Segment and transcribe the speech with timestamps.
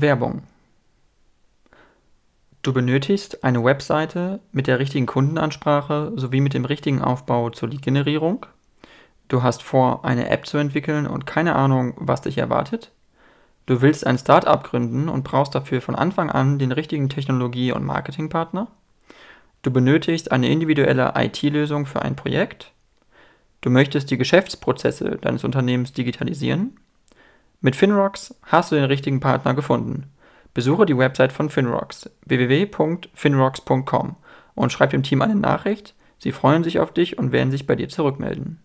[0.00, 0.42] Werbung.
[2.62, 8.44] Du benötigst eine Webseite mit der richtigen Kundenansprache sowie mit dem richtigen Aufbau zur Lead-Generierung.
[9.28, 12.90] Du hast vor, eine App zu entwickeln und keine Ahnung, was dich erwartet.
[13.64, 17.84] Du willst ein Startup gründen und brauchst dafür von Anfang an den richtigen Technologie- und
[17.84, 18.66] Marketingpartner.
[19.62, 22.72] Du benötigst eine individuelle IT-Lösung für ein Projekt.
[23.60, 26.76] Du möchtest die Geschäftsprozesse deines Unternehmens digitalisieren.
[27.62, 30.10] Mit Finrocks hast du den richtigen Partner gefunden.
[30.54, 34.16] Besuche die Website von Finrocks www.finrocks.com
[34.54, 35.94] und schreib dem Team eine Nachricht.
[36.18, 38.62] Sie freuen sich auf dich und werden sich bei dir zurückmelden.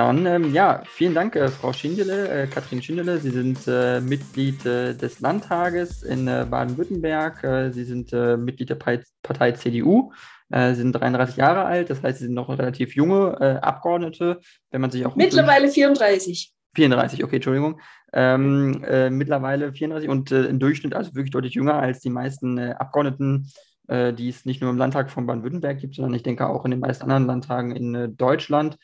[0.00, 3.18] Dann, ähm, ja, vielen Dank, äh, Frau Schindele, äh, Katrin Schindele.
[3.18, 7.44] Sie sind äh, Mitglied äh, des Landtages in äh, Baden-Württemberg.
[7.44, 10.10] Äh, Sie sind Mitglied der Partei, Partei CDU.
[10.48, 14.40] Sie sind 33 Jahre alt, das heißt, Sie sind noch relativ junge Abgeordnete.
[14.72, 16.52] Wenn man sich auch mittlerweile 34.
[16.74, 17.80] 34, okay, Entschuldigung.
[18.12, 18.84] Ähm,
[19.16, 23.52] mittlerweile 34 und im Durchschnitt also wirklich deutlich jünger als die meisten Abgeordneten,
[23.88, 26.80] die es nicht nur im Landtag von Baden-Württemberg gibt, sondern ich denke auch in den
[26.80, 28.76] meisten anderen Landtagen in Deutschland.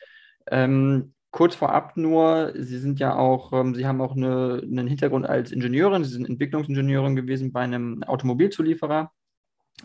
[0.50, 5.26] Ähm, kurz vorab nur, Sie sind ja auch, ähm, Sie haben auch eine, einen Hintergrund
[5.26, 9.12] als Ingenieurin, Sie sind Entwicklungsingenieurin gewesen bei einem Automobilzulieferer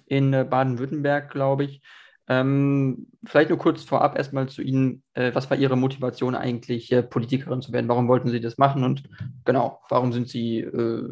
[0.06, 1.82] in äh, Baden-Württemberg, glaube ich.
[2.28, 7.04] Ähm, vielleicht nur kurz vorab erstmal zu Ihnen, äh, was war Ihre Motivation eigentlich, äh,
[7.04, 7.89] Politikerin zu werden?
[7.89, 9.04] Warum wollten Sie das machen und
[9.44, 11.09] genau, warum sind Sie, äh,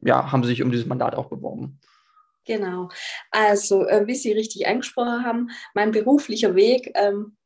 [0.00, 1.78] ja, haben Sie sich um dieses Mandat auch beworben?
[2.44, 2.88] Genau,
[3.30, 7.36] also äh, wie Sie richtig angesprochen haben, mein beruflicher Weg ähm,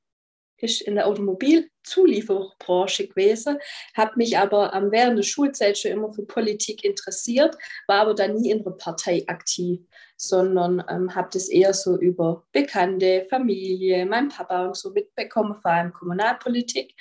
[0.63, 3.59] ist in der Automobilzulieferbranche gewesen,
[3.97, 8.37] habe mich aber ähm, während der Schulzeit schon immer für Politik interessiert, war aber dann
[8.37, 9.81] nie in der Partei aktiv,
[10.17, 15.71] sondern ähm, habe das eher so über Bekannte, Familie, mein Papa und so mitbekommen, vor
[15.71, 16.95] allem Kommunalpolitik.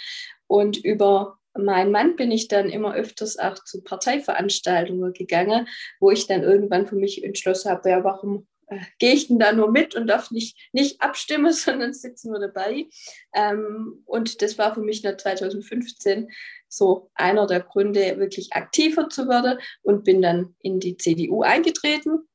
[0.47, 5.67] Und über meinen Mann bin ich dann immer öfters auch zu Parteiveranstaltungen gegangen,
[5.99, 8.47] wo ich dann irgendwann für mich entschlossen habe, ja, warum
[8.99, 12.87] gehe ich denn da nur mit und darf nicht, nicht abstimmen, sondern sitze nur dabei.
[13.33, 16.31] Ähm, und das war für mich nach 2015
[16.67, 22.27] so einer der Gründe, wirklich aktiver zu werden und bin dann in die CDU eingetreten.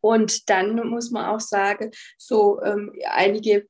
[0.00, 3.68] Und dann muss man auch sagen, so ähm, einige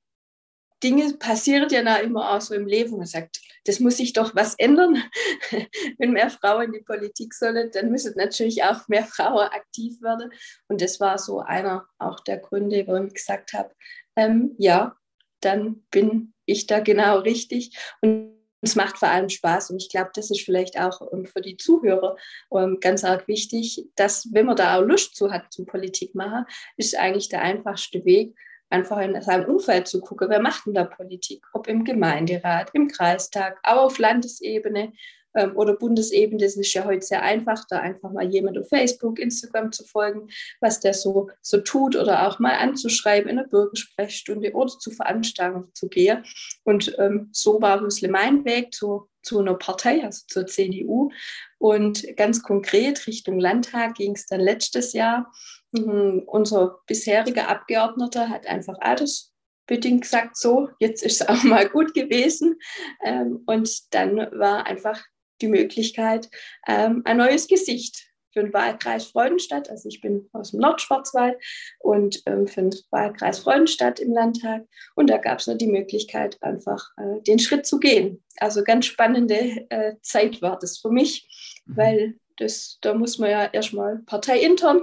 [0.83, 2.97] Dinge passieren ja immer auch so im Leben.
[2.97, 5.02] Man sagt, das muss sich doch was ändern.
[5.98, 10.30] Wenn mehr Frauen in die Politik sollen, dann müssen natürlich auch mehr Frauen aktiv werden.
[10.68, 13.72] Und das war so einer auch der Gründe, warum ich gesagt habe,
[14.16, 14.96] ähm, ja,
[15.40, 17.76] dann bin ich da genau richtig.
[18.00, 21.40] Und es macht vor allem Spaß und ich glaube, das ist vielleicht auch ähm, für
[21.40, 22.16] die Zuhörer
[22.54, 26.46] ähm, ganz arg wichtig, dass wenn man da auch Lust zu hat zum Politik machen,
[26.76, 28.36] ist eigentlich der einfachste Weg,
[28.72, 32.88] einfach in seinem Umfeld zu gucken, wer macht denn da Politik, ob im Gemeinderat, im
[32.88, 34.93] Kreistag, aber auf Landesebene
[35.34, 36.43] ähm, oder Bundesebene.
[36.43, 40.28] Das ist ja heute sehr einfach, da einfach mal jemand auf Facebook, Instagram zu folgen,
[40.60, 45.71] was der so, so tut oder auch mal anzuschreiben in einer Bürgersprechstunde oder zu Veranstaltungen
[45.75, 46.25] zu gehen.
[46.65, 51.10] Und ähm, so war bisschen mein Weg zu, zu einer Partei, also zur CDU.
[51.59, 55.32] Und ganz konkret Richtung Landtag ging es dann letztes Jahr.
[55.72, 61.94] Mhm, unser bisheriger Abgeordneter hat einfach altersbedingt gesagt, so, jetzt ist es auch mal gut
[61.94, 62.59] gewesen.
[63.03, 65.03] Ähm, und dann war einfach
[65.42, 66.30] die Möglichkeit,
[66.66, 69.70] ähm, ein neues Gesicht für den Wahlkreis Freudenstadt.
[69.70, 71.36] Also ich bin aus dem Nordschwarzwald
[71.80, 74.62] und ähm, für den Wahlkreis Freudenstadt im Landtag.
[74.94, 78.22] Und da gab es nur die Möglichkeit, einfach äh, den Schritt zu gehen.
[78.38, 81.76] Also ganz spannende äh, Zeit war das für mich, mhm.
[81.76, 84.82] weil das, da muss man ja erstmal parteiintern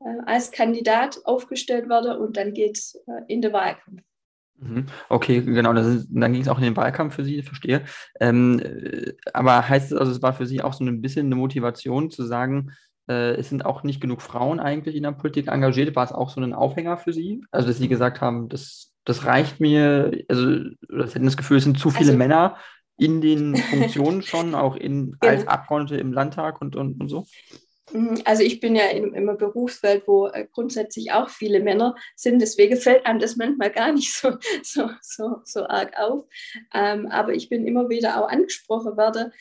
[0.00, 4.02] äh, als Kandidat aufgestellt werden und dann geht es äh, in den Wahlkampf.
[4.58, 4.86] Mhm.
[5.08, 7.84] Okay, genau, ist, dann ging es auch in den Wahlkampf für Sie, verstehe.
[8.20, 11.36] Ähm, äh, aber heißt es also, es war für Sie auch so ein bisschen eine
[11.36, 12.70] Motivation zu sagen,
[13.08, 15.94] äh, es sind auch nicht genug Frauen eigentlich in der Politik engagiert?
[15.96, 17.44] War es auch so ein Aufhänger für Sie?
[17.50, 21.64] Also, dass Sie gesagt haben, das, das reicht mir, also, Sie hätten das Gefühl, es
[21.64, 22.56] sind zu viele also, Männer
[22.96, 25.52] in den Funktionen schon, auch in, als genau.
[25.52, 27.26] Abgeordnete im Landtag und, und, und so?
[27.92, 31.94] Mhm, also ich bin ja in, in einem Berufsfeld, wo äh, grundsätzlich auch viele Männer
[32.16, 32.40] sind.
[32.40, 36.24] Deswegen fällt einem das manchmal gar nicht so, so, so, so arg auf.
[36.72, 39.32] Ähm, aber ich bin immer wieder auch angesprochen worden,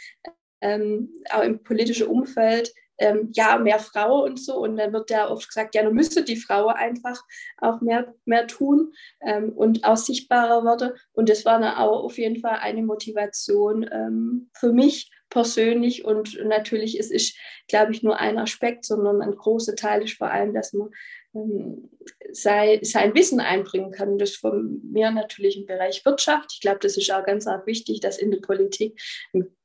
[0.62, 4.58] ähm, auch im politischen Umfeld, ähm, ja, mehr Frau und so.
[4.58, 7.22] Und dann wird ja oft gesagt, ja, nun müsste die Frau einfach
[7.58, 10.92] auch mehr, mehr tun ähm, und auch sichtbarer werden.
[11.14, 16.06] Und das war dann auch auf jeden Fall eine Motivation ähm, für mich persönlich.
[16.06, 17.36] Und natürlich ist es,
[17.68, 20.90] glaube ich, nur ein Aspekt, sondern ein großer Teil ist vor allem, dass man
[21.34, 21.90] ähm,
[22.32, 24.20] sei, sein Wissen einbringen kann.
[24.20, 26.52] Das von mir natürlich im Bereich Wirtschaft.
[26.54, 29.02] Ich glaube, das ist auch ganz arg wichtig, dass in der Politik
[29.34, 29.56] ein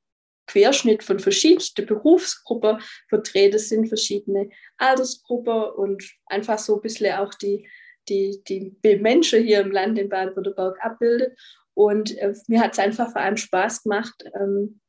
[0.46, 2.80] Querschnitt von verschiedensten Berufsgruppen
[3.10, 4.48] vertreten sind, verschiedene
[4.78, 7.68] Altersgruppen und einfach so ein bisschen auch die,
[8.08, 11.38] die, die Menschen hier im Land in Baden-Württemberg abbildet.
[11.74, 14.80] Und äh, mir hat es einfach vor allem Spaß gemacht, ähm,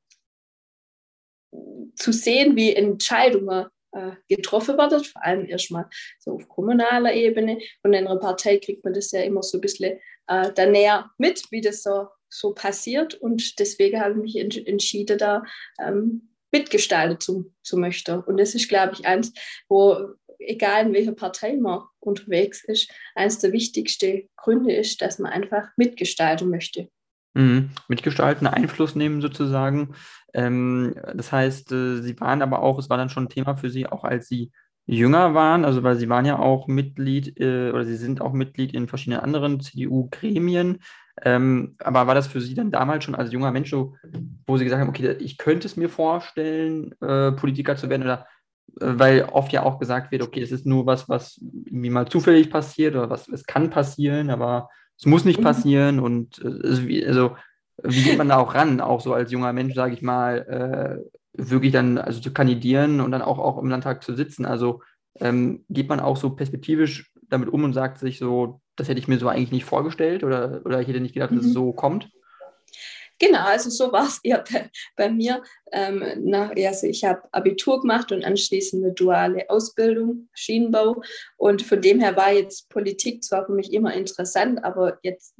[1.95, 5.87] zu sehen, wie Entscheidungen äh, getroffen werden, vor allem erstmal
[6.19, 7.59] so auf kommunaler Ebene.
[7.83, 11.09] Und in einer Partei kriegt man das ja immer so ein bisschen äh, da näher
[11.17, 13.15] mit, wie das so, so passiert.
[13.15, 15.43] Und deswegen habe ich mich entschieden, da
[15.79, 18.19] ähm, mitgestalten zu, zu möchten.
[18.21, 19.33] Und das ist, glaube ich, eins,
[19.67, 25.31] wo, egal in welcher Partei man unterwegs ist, eines der wichtigsten Gründe ist, dass man
[25.31, 26.89] einfach mitgestalten möchte.
[27.39, 27.69] Mhm.
[27.87, 29.93] Mitgestalten, Einfluss nehmen sozusagen.
[30.33, 33.69] Ähm, das heißt, äh, Sie waren aber auch, es war dann schon ein Thema für
[33.69, 34.51] Sie, auch als Sie
[34.85, 38.73] jünger waren, also weil Sie waren ja auch Mitglied äh, oder Sie sind auch Mitglied
[38.73, 40.79] in verschiedenen anderen CDU-Gremien.
[41.21, 43.95] Ähm, aber war das für Sie dann damals schon als junger Mensch so,
[44.45, 48.27] wo Sie gesagt haben, okay, ich könnte es mir vorstellen, äh, Politiker zu werden oder
[48.81, 52.07] äh, weil oft ja auch gesagt wird, okay, es ist nur was, was irgendwie mal
[52.07, 54.69] zufällig passiert oder was, es kann passieren, aber
[54.99, 55.43] es muss nicht mhm.
[55.43, 57.35] passieren und äh, also
[57.81, 61.01] wie geht man da auch ran, auch so als junger Mensch, sage ich mal,
[61.33, 64.45] äh, wirklich dann also zu kandidieren und dann auch, auch im Landtag zu sitzen?
[64.45, 64.81] Also
[65.21, 69.07] ähm, geht man auch so perspektivisch damit um und sagt sich so, das hätte ich
[69.07, 71.53] mir so eigentlich nicht vorgestellt oder, oder ich hätte nicht gedacht, dass es mhm.
[71.53, 72.09] so kommt?
[73.19, 75.43] Genau, also so war es eher bei, bei mir.
[75.71, 81.01] Ähm, nach, also ich habe Abitur gemacht und anschließend eine duale Ausbildung, Schienenbau.
[81.37, 85.35] Und von dem her war jetzt Politik zwar für mich immer interessant, aber jetzt,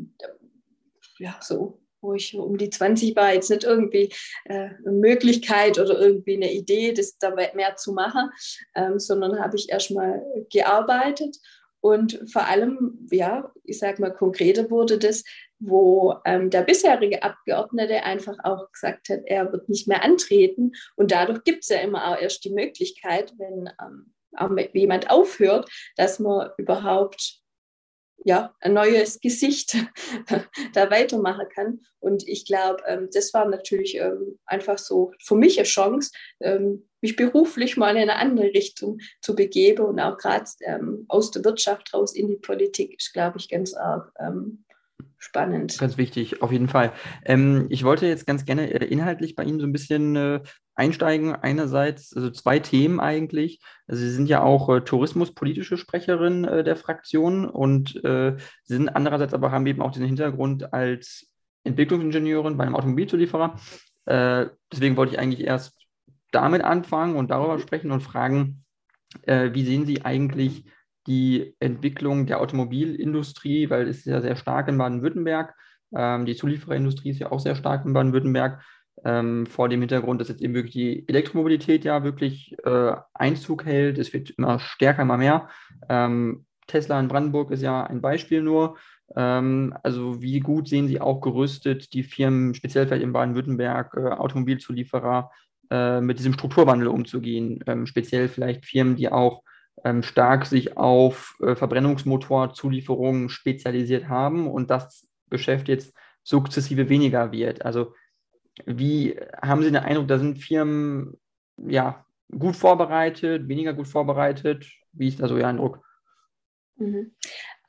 [1.18, 4.12] ja, so, wo ich um die 20 war, jetzt nicht irgendwie
[4.46, 8.30] äh, eine Möglichkeit oder irgendwie eine Idee, das da mehr zu machen,
[8.76, 10.22] ähm, sondern habe ich erstmal
[10.52, 11.38] gearbeitet.
[11.82, 15.24] Und vor allem, ja, ich sage mal, konkreter wurde das,
[15.60, 20.72] wo ähm, der bisherige Abgeordnete einfach auch gesagt hat, er wird nicht mehr antreten.
[20.96, 24.14] Und dadurch gibt es ja immer auch erst die Möglichkeit, wenn ähm,
[24.74, 27.42] jemand aufhört, dass man überhaupt
[28.26, 29.78] ja, ein neues Gesicht
[30.74, 31.82] da weitermachen kann.
[32.00, 36.12] Und ich glaube, ähm, das war natürlich ähm, einfach so für mich eine Chance,
[36.42, 41.32] ähm, mich beruflich mal in eine andere Richtung zu begeben und auch gerade ähm, aus
[41.32, 44.12] der Wirtschaft raus in die Politik ist, glaube ich, ganz arg
[45.20, 45.78] spannend.
[45.78, 46.94] Ganz wichtig, auf jeden Fall.
[47.26, 50.42] Ähm, ich wollte jetzt ganz gerne äh, inhaltlich bei Ihnen so ein bisschen äh,
[50.76, 51.36] einsteigen.
[51.36, 53.62] Einerseits, also zwei Themen eigentlich.
[53.86, 59.34] Also Sie sind ja auch äh, tourismuspolitische Sprecherin äh, der Fraktion und äh, sind andererseits
[59.34, 61.28] aber haben eben auch diesen Hintergrund als
[61.66, 63.60] Entwicklungsingenieurin bei einem Automobilzulieferer.
[64.06, 65.76] Äh, deswegen wollte ich eigentlich erst
[66.32, 68.64] damit anfangen und darüber sprechen und fragen,
[69.26, 70.66] wie sehen Sie eigentlich
[71.08, 75.56] die Entwicklung der Automobilindustrie, weil es ist ja sehr stark in Baden-Württemberg.
[75.96, 78.62] Ähm, die Zuliefererindustrie ist ja auch sehr stark in Baden-Württemberg.
[79.06, 83.98] Ähm, vor dem Hintergrund, dass jetzt eben wirklich die Elektromobilität ja wirklich äh, Einzug hält.
[83.98, 85.48] Es wird immer stärker, immer mehr.
[85.88, 88.78] Ähm, Tesla in Brandenburg ist ja ein Beispiel nur.
[89.16, 94.10] Ähm, also wie gut sehen Sie auch gerüstet die Firmen, speziell vielleicht in Baden-Württemberg, äh,
[94.10, 95.32] Automobilzulieferer,
[95.72, 97.64] äh, mit diesem Strukturwandel umzugehen?
[97.68, 99.44] Ähm, speziell vielleicht Firmen, die auch
[100.02, 105.94] stark sich auf äh, Verbrennungsmotorzulieferungen spezialisiert haben und das Geschäft jetzt
[106.24, 107.66] sukzessive weniger wird.
[107.66, 107.94] Also
[108.66, 111.18] wie haben Sie den Eindruck, da sind Firmen
[111.58, 112.06] ja
[112.38, 114.66] gut vorbereitet, weniger gut vorbereitet?
[114.92, 115.84] Wie ist da so Ihr Eindruck?
[116.76, 117.16] Mhm.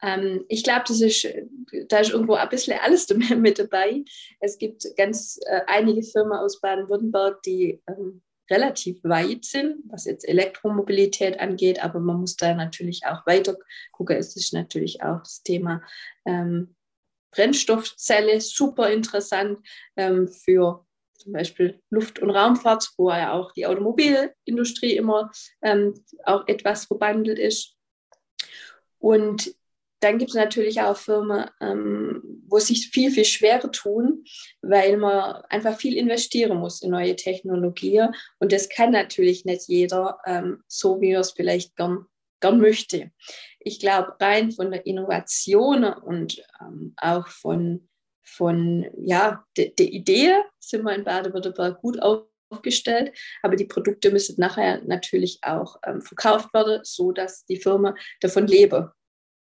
[0.02, 1.26] Ähm, ich glaube, das ist,
[1.88, 4.04] da ist irgendwo ein bisschen alles mit dabei.
[4.40, 10.28] Es gibt ganz äh, einige Firmen aus Baden-Württemberg, die ähm, relativ weit sind, was jetzt
[10.28, 13.56] Elektromobilität angeht, aber man muss da natürlich auch weiter
[13.92, 14.16] gucken.
[14.16, 15.82] Es ist natürlich auch das Thema
[16.24, 16.74] ähm,
[17.30, 19.60] Brennstoffzelle super interessant
[19.96, 20.84] ähm, für
[21.20, 25.30] zum Beispiel Luft- und Raumfahrt, wo ja auch die Automobilindustrie immer
[25.62, 27.76] ähm, auch etwas verbandelt ist.
[28.98, 29.54] Und
[30.00, 34.24] dann gibt es natürlich auch Firmen, ähm, wo sich viel, viel schwerer tun,
[34.62, 38.14] weil man einfach viel investieren muss in neue Technologien.
[38.38, 42.06] Und das kann natürlich nicht jeder ähm, so, wie er es vielleicht gern,
[42.40, 43.10] gern möchte.
[43.60, 47.88] Ich glaube, rein von der Innovation und ähm, auch von,
[48.22, 51.98] von ja, der de Idee sind wir in Baden-Württemberg gut
[52.50, 57.94] aufgestellt, aber die Produkte müssen nachher natürlich auch ähm, verkauft werden, so dass die Firma
[58.20, 58.90] davon leben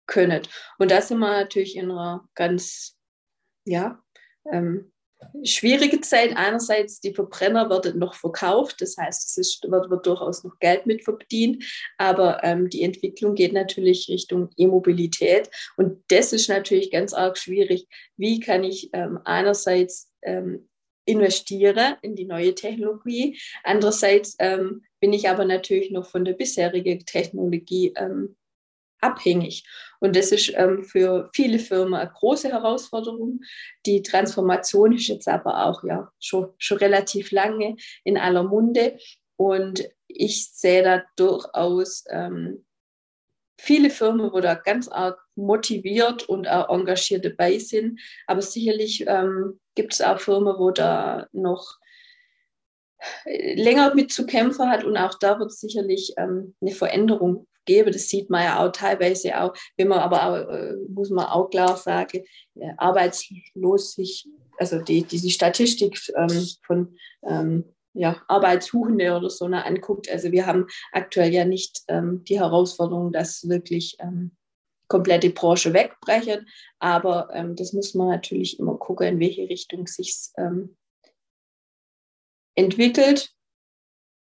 [0.10, 0.42] können.
[0.78, 2.98] Und da sind wir natürlich in einer ganz,
[3.66, 4.04] ja,
[4.52, 4.92] ähm,
[5.44, 6.36] schwierige Zeit.
[6.36, 10.86] Einerseits, die Verbrenner werden noch verkauft, das heißt, es ist, wird, wird durchaus noch Geld
[10.86, 11.64] mit verdient,
[11.98, 17.88] aber ähm, die Entwicklung geht natürlich Richtung E-Mobilität und das ist natürlich ganz arg schwierig.
[18.18, 20.70] Wie kann ich ähm, einerseits ähm,
[21.10, 23.40] investiere in die neue Technologie.
[23.64, 28.36] Andererseits ähm, bin ich aber natürlich noch von der bisherigen Technologie ähm,
[29.02, 29.66] abhängig.
[30.00, 33.42] Und das ist ähm, für viele Firmen eine große Herausforderung.
[33.86, 38.98] Die Transformation ist jetzt aber auch ja schon, schon relativ lange in aller Munde.
[39.36, 42.66] Und ich sehe da durchaus ähm,
[43.58, 48.00] viele Firmen, wo da ganz arg motiviert und auch engagiert dabei sind.
[48.28, 51.78] Aber sicherlich ähm, gibt es auch Firmen, wo da noch
[53.26, 57.92] länger mit zu kämpfen hat und auch da wird sicherlich ähm, eine Veränderung geben.
[57.94, 61.50] Das sieht man ja auch teilweise auch, wenn man aber auch, äh, muss man auch
[61.50, 62.24] klar sagen,
[62.56, 69.64] äh, arbeitslos sich, also die, diese Statistik ähm, von ähm, ja, Arbeitssuchende oder so ne,
[69.64, 70.10] anguckt.
[70.10, 74.32] Also wir haben aktuell ja nicht ähm, die Herausforderung, dass wirklich ähm,
[74.88, 76.48] komplette Branche wegbrechen,
[76.80, 80.76] aber ähm, das muss man natürlich immer gucken, in welche Richtung sich ähm,
[82.56, 83.32] entwickelt.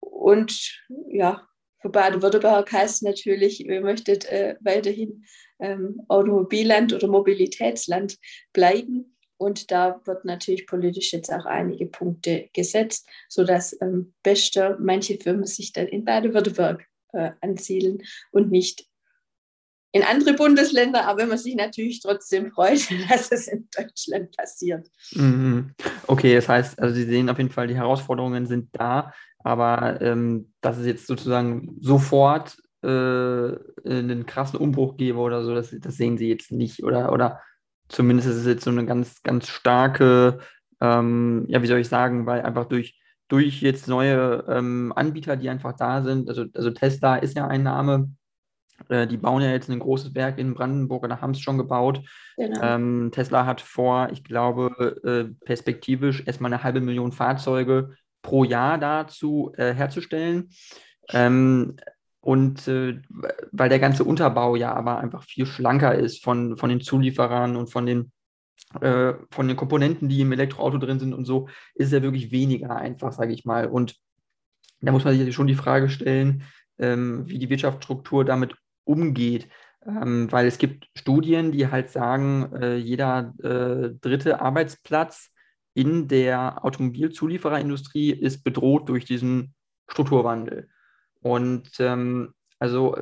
[0.01, 1.47] Und ja,
[1.87, 5.25] für Baden-Württemberg heißt natürlich, wir möchten äh, weiterhin
[5.61, 8.19] ähm, Automobilland oder Mobilitätsland
[8.53, 9.17] bleiben.
[9.39, 15.45] Und da wird natürlich politisch jetzt auch einige Punkte gesetzt, sodass ähm, beste manche Firmen
[15.45, 18.03] sich dann in Baden-Württemberg äh, ansiedeln
[18.33, 18.87] und nicht
[19.93, 24.89] in andere Bundesländer, aber man sich natürlich trotzdem freut, dass es in Deutschland passiert.
[25.13, 25.73] Mhm.
[26.07, 29.13] Okay, das heißt, also Sie sehen auf jeden Fall, die Herausforderungen sind da,
[29.47, 35.75] aber ähm, dass es jetzt sozusagen sofort äh, einen krassen Umbruch gäbe oder so, das,
[35.79, 37.41] das sehen Sie jetzt nicht, oder, oder
[37.89, 40.41] zumindest ist es jetzt so eine ganz, ganz starke,
[40.81, 45.49] ähm, ja, wie soll ich sagen, weil einfach durch, durch jetzt neue ähm, Anbieter, die
[45.49, 48.11] einfach da sind, also, also Tesla ist ja ein Name,
[48.89, 52.03] äh, die bauen ja jetzt ein großes Werk in Brandenburg oder haben es schon gebaut.
[52.37, 52.61] Genau.
[52.63, 58.79] Ähm, Tesla hat vor, ich glaube, äh, perspektivisch erstmal eine halbe Million Fahrzeuge pro Jahr
[58.79, 60.51] dazu äh, herzustellen.
[61.11, 61.77] Ähm,
[62.21, 63.01] und äh,
[63.53, 67.71] weil der ganze Unterbau ja aber einfach viel schlanker ist von, von den Zulieferern und
[67.71, 68.11] von den,
[68.81, 72.75] äh, von den Komponenten, die im Elektroauto drin sind und so, ist er wirklich weniger
[72.75, 73.69] einfach, sage ich mal.
[73.69, 73.95] Und
[74.81, 76.43] da muss man sich schon die Frage stellen,
[76.79, 79.49] ähm, wie die Wirtschaftsstruktur damit umgeht.
[79.87, 85.31] Ähm, weil es gibt Studien, die halt sagen, äh, jeder äh, dritte Arbeitsplatz
[85.77, 89.55] in der Automobilzuliefererindustrie ist bedroht durch diesen
[89.89, 90.69] Strukturwandel.
[91.21, 92.97] Und ähm, also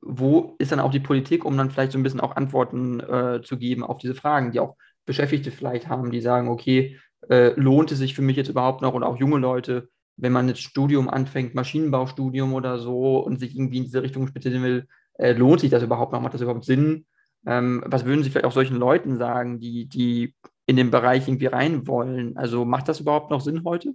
[0.00, 3.40] wo ist dann auch die Politik, um dann vielleicht so ein bisschen auch Antworten äh,
[3.42, 7.92] zu geben auf diese Fragen, die auch Beschäftigte vielleicht haben, die sagen, okay, äh, lohnt
[7.92, 11.08] es sich für mich jetzt überhaupt noch und auch junge Leute, wenn man jetzt Studium
[11.08, 14.86] anfängt, Maschinenbaustudium oder so und sich irgendwie in diese Richtung spezialisieren will,
[15.18, 17.04] äh, lohnt sich das überhaupt noch, macht das überhaupt Sinn?
[17.46, 20.34] Ähm, was würden Sie vielleicht auch solchen Leuten sagen, die, die
[20.66, 22.36] in den Bereich irgendwie rein wollen?
[22.36, 23.94] Also macht das überhaupt noch Sinn heute?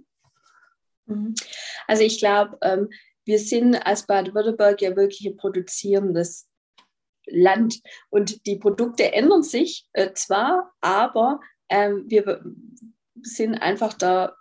[1.06, 1.34] Mhm.
[1.86, 2.88] Also ich glaube, ähm,
[3.24, 6.48] wir sind als Baden-Württemberg ja wirklich ein produzierendes
[7.26, 12.42] Land und die Produkte ändern sich äh, zwar, aber ähm, wir
[13.22, 14.34] sind einfach da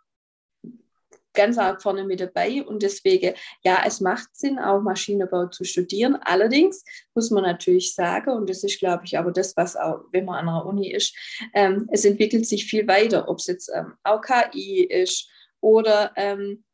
[1.40, 6.18] ganz arg vorne mit dabei und deswegen, ja, es macht Sinn, auch Maschinenbau zu studieren.
[6.24, 6.84] Allerdings
[7.16, 10.36] muss man natürlich sagen, und das ist, glaube ich, aber das, was auch, wenn man
[10.36, 11.16] an einer Uni ist,
[11.54, 15.30] ähm, es entwickelt sich viel weiter, ob es jetzt ähm, auch KI ist
[15.62, 16.66] oder ähm,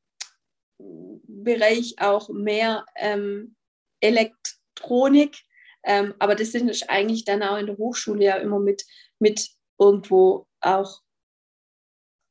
[0.80, 3.56] Bereich auch mehr ähm,
[4.00, 5.38] Elektronik.
[5.84, 8.84] Ähm, aber das ist eigentlich dann auch in der Hochschule ja immer mit,
[9.20, 11.02] mit irgendwo auch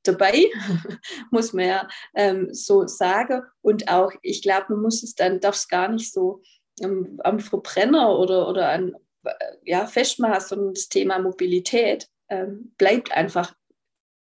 [0.06, 0.46] dabei,
[1.30, 3.42] muss man ja ähm, so sagen.
[3.62, 6.42] Und auch, ich glaube, man muss es dann, darf es gar nicht so
[6.80, 8.94] ähm, am Verbrenner oder, oder an
[9.24, 9.32] äh,
[9.64, 13.54] ja, festmachen, sondern das Thema Mobilität ähm, bleibt einfach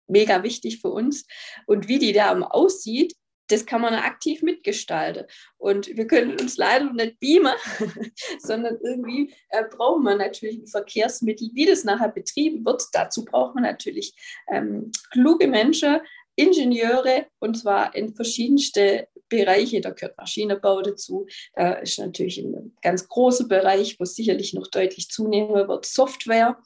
[0.07, 1.27] mega wichtig für uns.
[1.67, 3.15] Und wie die da aussieht,
[3.49, 5.27] das kann man aktiv mitgestalten.
[5.59, 7.55] Und wir können uns leider nicht beamen,
[8.39, 12.83] sondern irgendwie äh, brauchen wir natürlich ein Verkehrsmittel, wie das nachher betrieben wird.
[12.93, 14.15] Dazu braucht man natürlich
[14.51, 16.01] ähm, kluge Menschen,
[16.37, 19.81] Ingenieure und zwar in verschiedenste Bereiche.
[19.81, 21.27] Da gehört Maschinenbau dazu.
[21.55, 26.59] Da ist natürlich ein ganz großer Bereich, wo sicherlich noch deutlich zunehmen wird, Software.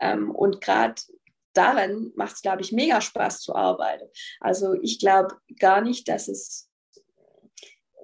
[0.00, 1.00] Ähm, und gerade
[1.54, 4.08] daran macht es, glaube ich, mega Spaß zu arbeiten.
[4.40, 6.68] Also ich glaube gar nicht, dass es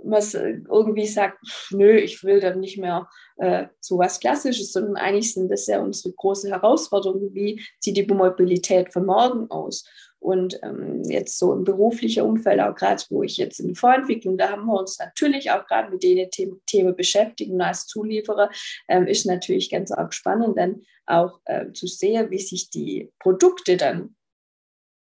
[0.03, 1.39] was irgendwie sagt,
[1.71, 5.81] nö, ich will dann nicht mehr äh, so was Klassisches, sondern eigentlich sind das ja
[5.81, 9.85] unsere große Herausforderung, wie sieht die Mobilität von morgen aus.
[10.21, 14.37] Und ähm, jetzt so im beruflichen Umfeld, auch gerade wo ich jetzt in der Vorentwicklung,
[14.37, 16.29] da haben wir uns natürlich auch gerade mit den
[16.67, 17.51] Themen beschäftigt.
[17.51, 18.51] Und als Zulieferer
[18.89, 23.79] ähm, ist natürlich ganz arg spannend, dann auch äh, zu sehen, wie sich die Produkte
[23.79, 24.15] dann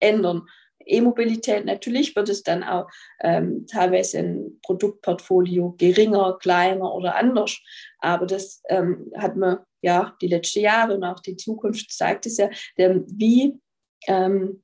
[0.01, 0.47] ändern.
[0.87, 2.89] E-Mobilität, natürlich wird es dann auch
[3.21, 7.59] ähm, teilweise ein Produktportfolio geringer, kleiner oder anders.
[7.99, 12.39] Aber das ähm, hat man ja die letzten Jahre und auch die Zukunft zeigt es
[12.39, 13.59] ja, denn wie
[14.07, 14.63] ähm,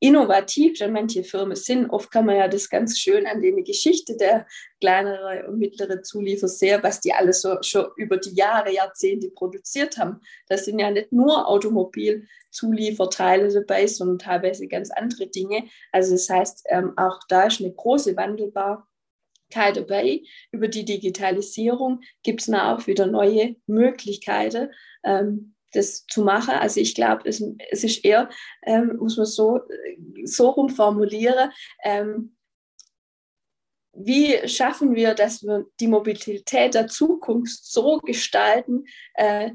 [0.00, 1.88] innovativ dann manche Firmen sind.
[1.88, 4.46] Oft kann man ja das ganz schön an der Geschichte der
[4.80, 9.96] kleineren und mittleren Zulieferer sehen, was die alles so schon über die Jahre, Jahrzehnte produziert
[9.96, 10.20] haben.
[10.48, 15.64] Das sind ja nicht nur Automobilzulieferteile dabei, sondern teilweise ganz andere Dinge.
[15.92, 20.22] Also das heißt, ähm, auch da ist eine große Wandelbarkeit dabei.
[20.52, 24.70] Über die Digitalisierung gibt es auch wieder neue Möglichkeiten.
[25.04, 26.54] Ähm, das zu machen.
[26.54, 28.28] Also ich glaube, es, es, ist eher,
[28.64, 29.60] ähm, muss man so,
[30.24, 30.74] so rum
[31.84, 32.36] ähm,
[33.98, 39.52] wie schaffen wir, dass wir die Mobilität der Zukunft so gestalten, äh,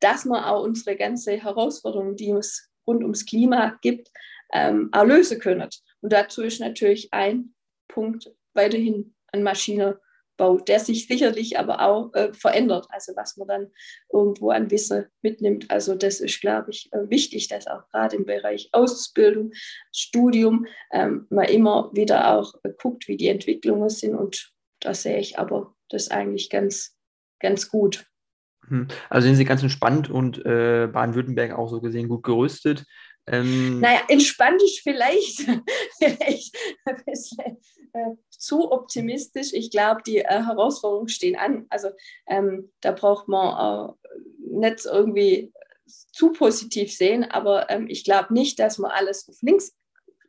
[0.00, 4.10] dass wir auch unsere ganze Herausforderungen, die es rund ums Klima gibt,
[4.52, 5.68] ähm, auch lösen können.
[6.00, 7.54] Und dazu ist natürlich ein
[7.88, 10.00] Punkt weiterhin an Maschine
[10.36, 13.66] Bau, der sich sicherlich aber auch äh, verändert, also was man dann
[14.12, 15.70] irgendwo an Wissen mitnimmt.
[15.70, 19.52] Also das ist, glaube ich, äh, wichtig, dass auch gerade im Bereich Ausbildung,
[19.92, 25.18] Studium ähm, man immer wieder auch äh, guckt, wie die Entwicklungen sind und da sehe
[25.18, 26.96] ich aber das eigentlich ganz,
[27.40, 28.06] ganz gut.
[28.68, 28.88] Hm.
[29.08, 32.84] Also sind Sie ganz entspannt und äh, Baden-Württemberg auch so gesehen gut gerüstet.
[33.28, 35.40] Ähm, naja, entspannt ist vielleicht,
[35.98, 37.58] vielleicht ein bisschen
[37.92, 39.52] äh, zu optimistisch.
[39.52, 41.66] Ich glaube, die äh, Herausforderungen stehen an.
[41.68, 41.90] Also
[42.26, 43.92] ähm, da braucht man äh,
[44.38, 45.52] nicht irgendwie
[46.12, 49.76] zu positiv sehen, aber ähm, ich glaube nicht, dass man alles auf links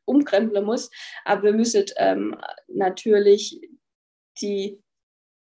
[0.06, 0.90] umkrempeln muss.
[1.26, 2.36] Aber wir müssen ähm,
[2.68, 3.60] natürlich
[4.42, 4.82] die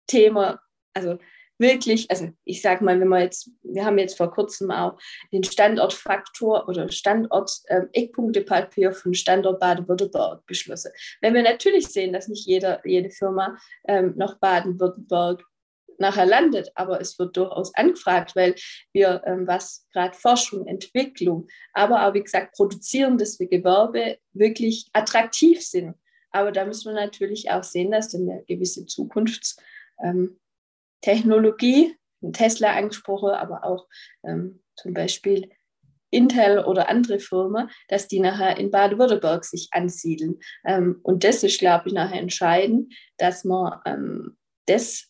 [0.07, 0.57] Themen,
[0.95, 1.19] also
[1.61, 4.99] wirklich, also ich sage mal, wenn wir jetzt, wir haben jetzt vor kurzem auch
[5.33, 10.91] den Standortfaktor oder Standort-Eckpunktepapier ähm, von Standort Baden-Württemberg beschlossen.
[11.21, 15.45] Wenn wir natürlich sehen, dass nicht jeder, jede Firma ähm, nach Baden-Württemberg
[15.99, 18.55] nachher landet, aber es wird durchaus angefragt, weil
[18.93, 25.95] wir, ähm, was gerade Forschung, Entwicklung, aber auch wie gesagt produzierendes Gewerbe wirklich attraktiv sind.
[26.31, 29.59] Aber da müssen wir natürlich auch sehen, dass dann eine gewisse Zukunfts-
[30.03, 30.40] ähm,
[31.01, 31.97] Technologie,
[32.33, 33.87] Tesla angesprochen, aber auch
[34.25, 35.51] ähm, zum Beispiel
[36.11, 40.41] Intel oder andere Firmen, dass die nachher in Baden-Württemberg sich ansiedeln.
[40.65, 44.37] Ähm, und das ist, glaube ich, nachher entscheidend, dass man ähm,
[44.67, 45.09] das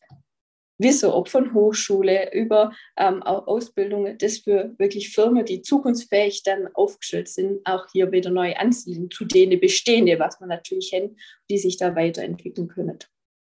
[0.78, 6.68] Wissen, ob von Hochschule über ähm, auch Ausbildungen, das für wirklich Firmen, die zukunftsfähig dann
[6.72, 11.18] aufgestellt sind, auch hier wieder neu ansiedeln, zu denen bestehende, was man natürlich kennt,
[11.50, 12.98] die sich da weiterentwickeln können.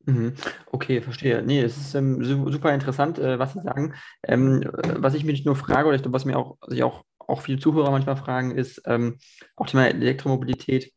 [0.09, 0.33] Mhm.
[0.73, 1.43] Okay, verstehe.
[1.43, 3.95] Nee, es ist ähm, super interessant, äh, was Sie sagen.
[4.23, 7.43] Ähm, was ich mich nur frage, oder ich glaube, was mir auch, sich auch, auch
[7.43, 9.19] viele Zuhörer manchmal fragen, ist ähm,
[9.55, 10.93] auch Thema Elektromobilität.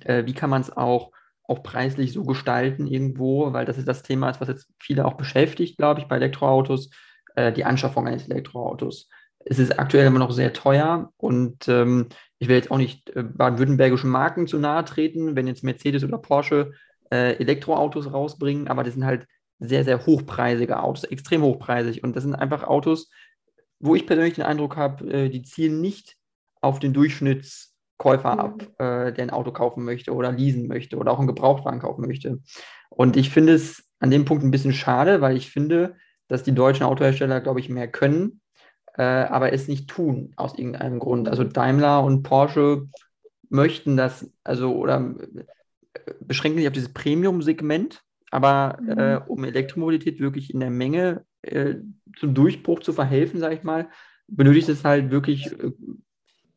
[0.00, 1.12] Äh, wie kann man es auch,
[1.44, 5.78] auch preislich so gestalten irgendwo, weil das ist das Thema, was jetzt viele auch beschäftigt,
[5.78, 6.90] glaube ich, bei Elektroautos,
[7.36, 9.08] äh, die Anschaffung eines Elektroautos.
[9.44, 12.08] Es ist aktuell immer noch sehr teuer und ähm,
[12.40, 16.18] ich will jetzt auch nicht äh, baden-württembergischen Marken zu nahe treten, wenn jetzt Mercedes oder
[16.18, 16.72] Porsche
[17.10, 19.26] äh, Elektroautos rausbringen, aber das sind halt
[19.58, 22.02] sehr, sehr hochpreisige Autos, extrem hochpreisig.
[22.04, 23.10] Und das sind einfach Autos,
[23.78, 26.16] wo ich persönlich den Eindruck habe, äh, die zielen nicht
[26.60, 28.40] auf den Durchschnittskäufer mhm.
[28.40, 32.06] ab, äh, der ein Auto kaufen möchte oder leasen möchte oder auch einen Gebrauchtwagen kaufen
[32.06, 32.40] möchte.
[32.90, 35.96] Und ich finde es an dem Punkt ein bisschen schade, weil ich finde,
[36.28, 38.40] dass die deutschen Autohersteller, glaube ich, mehr können,
[38.94, 41.28] äh, aber es nicht tun aus irgendeinem Grund.
[41.28, 42.88] Also Daimler und Porsche
[43.48, 45.14] möchten das, also oder
[46.20, 48.98] beschränken sich auf dieses Premium-Segment, aber mhm.
[48.98, 51.76] äh, um Elektromobilität wirklich in der Menge äh,
[52.18, 53.88] zum Durchbruch zu verhelfen, sage ich mal,
[54.28, 55.72] benötigt es halt wirklich äh,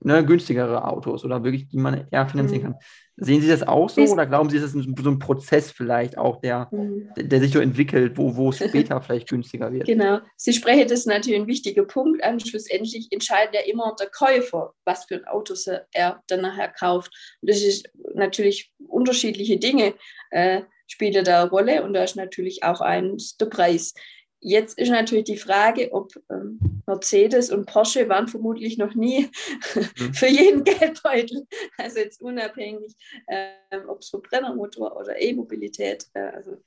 [0.01, 2.65] ne, günstigere Autos oder wirklich, die man eher finanzieren mhm.
[2.65, 2.75] kann.
[3.21, 6.17] Sehen Sie das auch so oder glauben Sie, es ist ein, so ein Prozess vielleicht
[6.17, 7.09] auch, der, mhm.
[7.17, 9.88] der sich so entwickelt, wo, wo es später vielleicht günstiger wird?
[9.88, 10.19] Genau.
[10.38, 12.39] Sie sprechen das natürlich ein wichtiger Punkt an.
[12.39, 15.53] Schlussendlich entscheidet ja immer der Käufer, was für ein Auto
[15.91, 17.13] er dann nachher kauft.
[17.41, 19.95] Und das ist natürlich unterschiedliche Dinge
[20.31, 23.93] äh, spielen da eine Rolle und da ist natürlich auch eins der Preis.
[24.41, 29.30] Jetzt ist natürlich die Frage, ob ähm, Mercedes und Porsche waren vermutlich noch nie
[29.75, 30.13] mhm.
[30.13, 31.45] für jeden Geldbeutel.
[31.78, 32.95] Also jetzt unabhängig,
[33.28, 36.58] ähm, ob es Verbrennermotor oder E-Mobilität, äh, also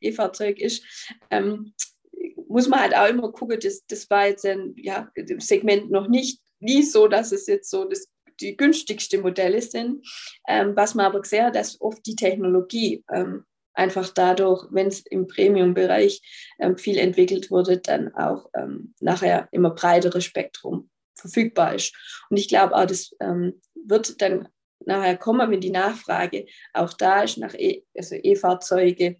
[0.00, 0.84] E-Fahrzeug ist,
[1.30, 1.72] ähm,
[2.48, 6.40] muss man halt auch immer gucken, das, das war jetzt ein ja, Segment noch nicht
[6.60, 8.08] nie so, dass es jetzt so das,
[8.40, 10.06] die günstigste Modelle sind.
[10.46, 13.44] Ähm, was man aber gesehen hat, dass oft die Technologie ähm,
[13.76, 16.20] einfach dadurch, wenn es im Premium-Bereich
[16.58, 21.94] ähm, viel entwickelt wurde, dann auch ähm, nachher immer breiteres Spektrum verfügbar ist.
[22.30, 24.48] Und ich glaube auch, das ähm, wird dann
[24.84, 29.16] nachher kommen, wenn die Nachfrage auch da ist nach e also E-Fahrzeuge,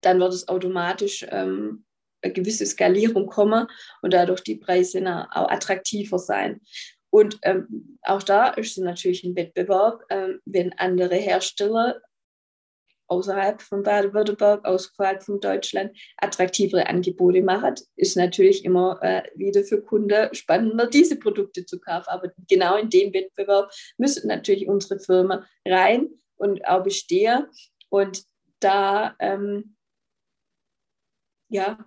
[0.00, 1.84] dann wird es automatisch ähm,
[2.22, 3.66] eine gewisse Skalierung kommen
[4.02, 5.00] und dadurch die Preise
[5.32, 6.60] auch attraktiver sein.
[7.10, 12.00] Und ähm, auch da ist es natürlich ein Wettbewerb, ähm, wenn andere Hersteller
[13.08, 19.82] außerhalb von Baden-Württemberg, außerhalb von Deutschland attraktivere Angebote machen, ist natürlich immer äh, wieder für
[19.82, 22.08] Kunden spannender, diese Produkte zu kaufen.
[22.08, 27.46] Aber genau in dem Wettbewerb müssen natürlich unsere Firmen rein und auch bestehen.
[27.88, 28.22] Und
[28.60, 29.76] da ähm,
[31.48, 31.78] ja,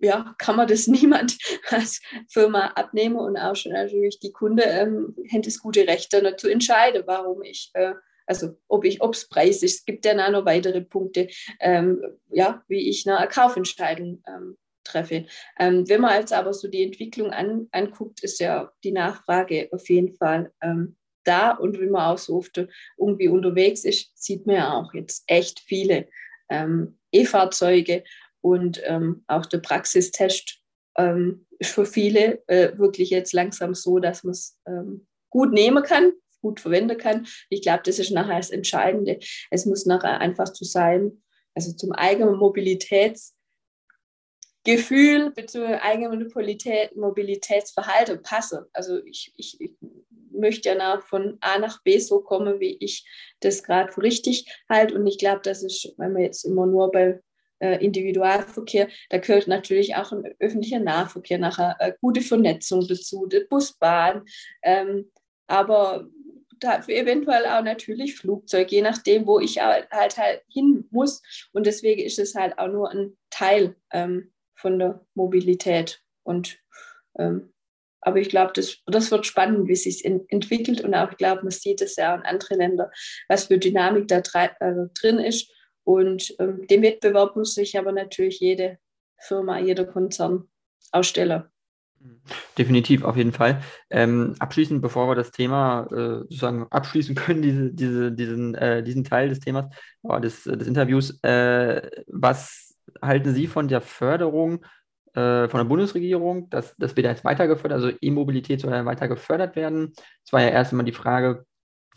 [0.00, 1.36] ja, kann man das niemand
[1.70, 6.48] als Firma abnehmen und auch schon natürlich die Kunde ähm, hätte es gute Rechte zu
[6.48, 7.94] entscheiden, warum ich äh,
[8.26, 11.28] also ob ich, ob es Preis ist, es gibt ja noch weitere Punkte,
[11.60, 15.26] ähm, ja, wie ich eine Kaufentscheidung ähm, treffe.
[15.58, 19.88] Ähm, wenn man jetzt aber so die Entwicklung an, anguckt, ist ja die Nachfrage auf
[19.88, 21.52] jeden Fall ähm, da.
[21.52, 22.66] Und wenn man auch so oft
[22.98, 26.08] irgendwie unterwegs ist, sieht man ja auch jetzt echt viele
[26.48, 28.04] ähm, E-Fahrzeuge
[28.40, 30.60] und ähm, auch der Praxistest
[31.58, 34.58] ist für viele äh, wirklich jetzt langsam so, dass man es
[35.30, 37.26] gut nehmen kann, gut verwenden kann.
[37.48, 39.18] Ich glaube, das ist nachher das Entscheidende.
[39.50, 41.22] Es muss nachher einfach zu sein,
[41.54, 45.76] also zum eigenen Mobilitätsgefühl bzw.
[45.76, 48.66] eigenen Mobilität, Mobilitätsverhalten passen.
[48.72, 49.74] Also ich, ich, ich
[50.32, 53.06] möchte ja nach, von A nach B so kommen, wie ich
[53.40, 54.94] das gerade für richtig halte.
[54.94, 57.20] Und ich glaube, das ist, wenn wir jetzt immer nur bei
[57.60, 63.44] äh, Individualverkehr, da gehört natürlich auch ein öffentlicher Nahverkehr nachher, äh, gute Vernetzung dazu, die
[63.48, 64.24] Busbahn.
[64.62, 65.10] Ähm,
[65.46, 66.08] aber
[66.62, 71.22] dafür eventuell auch natürlich Flugzeug, je nachdem, wo ich halt, halt, hin muss.
[71.52, 76.00] Und deswegen ist es halt auch nur ein Teil ähm, von der Mobilität.
[76.22, 76.58] Und
[77.18, 77.52] ähm,
[78.04, 80.80] aber ich glaube, das, das wird spannend, wie sich entwickelt.
[80.80, 82.90] Und auch, ich glaube, man sieht es ja in anderen Ländern,
[83.28, 85.50] was für Dynamik da äh, drin ist.
[85.84, 88.78] Und ähm, dem Wettbewerb muss sich aber natürlich jede
[89.18, 90.48] Firma, jeder Konzern
[90.90, 91.44] ausstellen.
[92.58, 93.62] Definitiv, auf jeden Fall.
[93.90, 99.04] Ähm, abschließend, bevor wir das Thema äh, sozusagen abschließen können, diese, diese, diesen, äh, diesen
[99.04, 99.66] Teil des Themas,
[100.02, 104.64] oh, des, des Interviews, äh, was halten Sie von der Förderung
[105.14, 109.08] äh, von der Bundesregierung, dass das wird jetzt weiter gefördert, also E-Mobilität soll ja weiter
[109.08, 109.92] gefördert werden?
[110.24, 111.44] Es war ja erst einmal die Frage,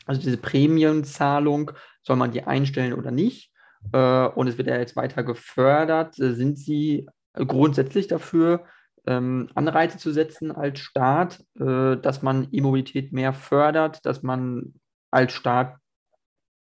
[0.05, 3.51] also diese Prämienzahlung, soll man die einstellen oder nicht?
[3.93, 6.15] Äh, und es wird ja jetzt weiter gefördert.
[6.15, 8.65] Sind Sie grundsätzlich dafür,
[9.07, 14.73] ähm, Anreize zu setzen als Staat, äh, dass man E-Mobilität mehr fördert, dass man
[15.11, 15.77] als Staat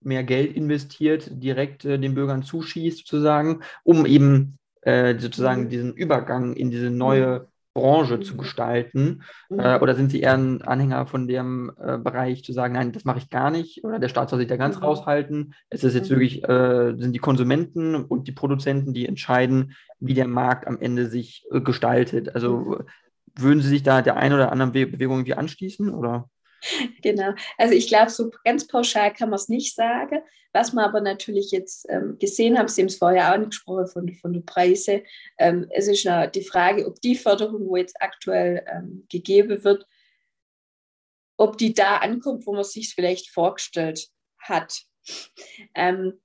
[0.01, 5.69] mehr Geld investiert, direkt äh, den Bürgern zuschießt, sozusagen, um eben äh, sozusagen mhm.
[5.69, 7.45] diesen Übergang in diese neue mhm.
[7.73, 8.21] Branche mhm.
[8.23, 9.23] zu gestalten?
[9.49, 9.59] Mhm.
[9.59, 13.05] Äh, oder sind Sie eher ein Anhänger von dem äh, Bereich zu sagen, nein, das
[13.05, 14.83] mache ich gar nicht oder der Staat soll sich da ganz mhm.
[14.83, 15.53] raushalten?
[15.69, 16.15] Es ist jetzt mhm.
[16.15, 21.07] wirklich, äh, sind die Konsumenten und die Produzenten, die entscheiden, wie der Markt am Ende
[21.07, 22.35] sich äh, gestaltet.
[22.35, 22.77] Also mhm.
[23.35, 26.29] würden Sie sich da der einen oder anderen Bewegung irgendwie anschließen oder?
[27.01, 27.33] Genau.
[27.57, 30.19] Also ich glaube, so ganz pauschal kann man es nicht sagen.
[30.51, 34.13] Was man aber natürlich jetzt ähm, gesehen haben, Sie haben es vorher auch angesprochen von,
[34.15, 35.01] von den Preisen.
[35.37, 39.85] Ähm, es ist die Frage, ob die Förderung, wo jetzt aktuell ähm, gegeben wird,
[41.37, 44.81] ob die da ankommt, wo man sich vielleicht vorgestellt hat.
[45.75, 46.19] Ähm,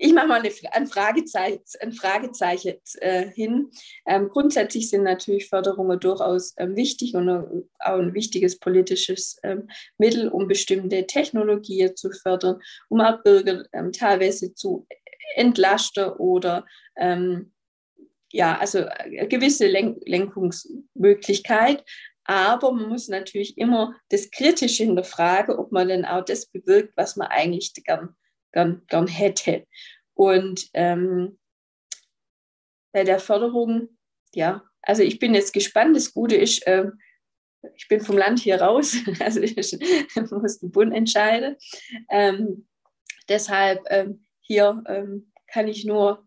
[0.00, 3.70] ich mache mal ein Fragezeichen, ein Fragezeichen äh, hin.
[4.06, 7.42] Ähm, grundsätzlich sind natürlich Förderungen durchaus ähm, wichtig und äh,
[7.80, 13.90] auch ein wichtiges politisches ähm, Mittel, um bestimmte Technologien zu fördern, um auch Bürger ähm,
[13.92, 14.86] teilweise zu
[15.34, 16.64] entlasten oder
[16.96, 17.52] ähm,
[18.30, 21.84] ja, also eine gewisse Len Lenkungsmöglichkeit.
[22.22, 27.16] Aber man muss natürlich immer das Kritische hinterfragen, ob man denn auch das bewirkt, was
[27.16, 28.14] man eigentlich gern
[28.52, 29.66] gern, gern hätte.
[30.14, 31.38] Und ähm,
[32.92, 33.96] bei der Förderung,
[34.34, 35.96] ja, also ich bin jetzt gespannt.
[35.96, 36.86] Das Gute ist, äh,
[37.76, 39.54] ich bin vom Land hier raus, also ich
[40.30, 41.56] muss den Bund entscheiden.
[42.10, 42.66] Ähm,
[43.28, 46.26] deshalb ähm, hier ähm, kann ich nur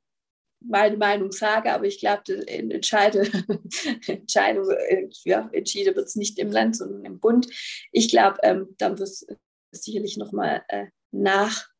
[0.63, 3.21] meine Meinung sagen, aber ich glaube, Entscheide,
[4.07, 7.47] Entscheidung, äh, ja, entschieden wird es nicht im Land, sondern im Bund.
[7.91, 9.25] Ich glaube, ähm, dann wird es
[9.71, 11.70] sicherlich nochmal äh, nach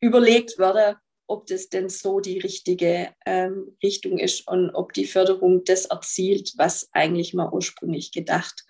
[0.00, 0.96] überlegt werden,
[1.28, 6.52] ob das denn so die richtige ähm, Richtung ist und ob die Förderung das erzielt,
[6.56, 8.64] was eigentlich mal ursprünglich gedacht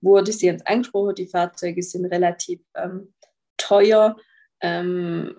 [0.00, 0.32] wurde.
[0.32, 3.14] Sie haben es angesprochen, die Fahrzeuge sind relativ ähm,
[3.56, 4.16] teuer.
[4.60, 5.34] Ähm,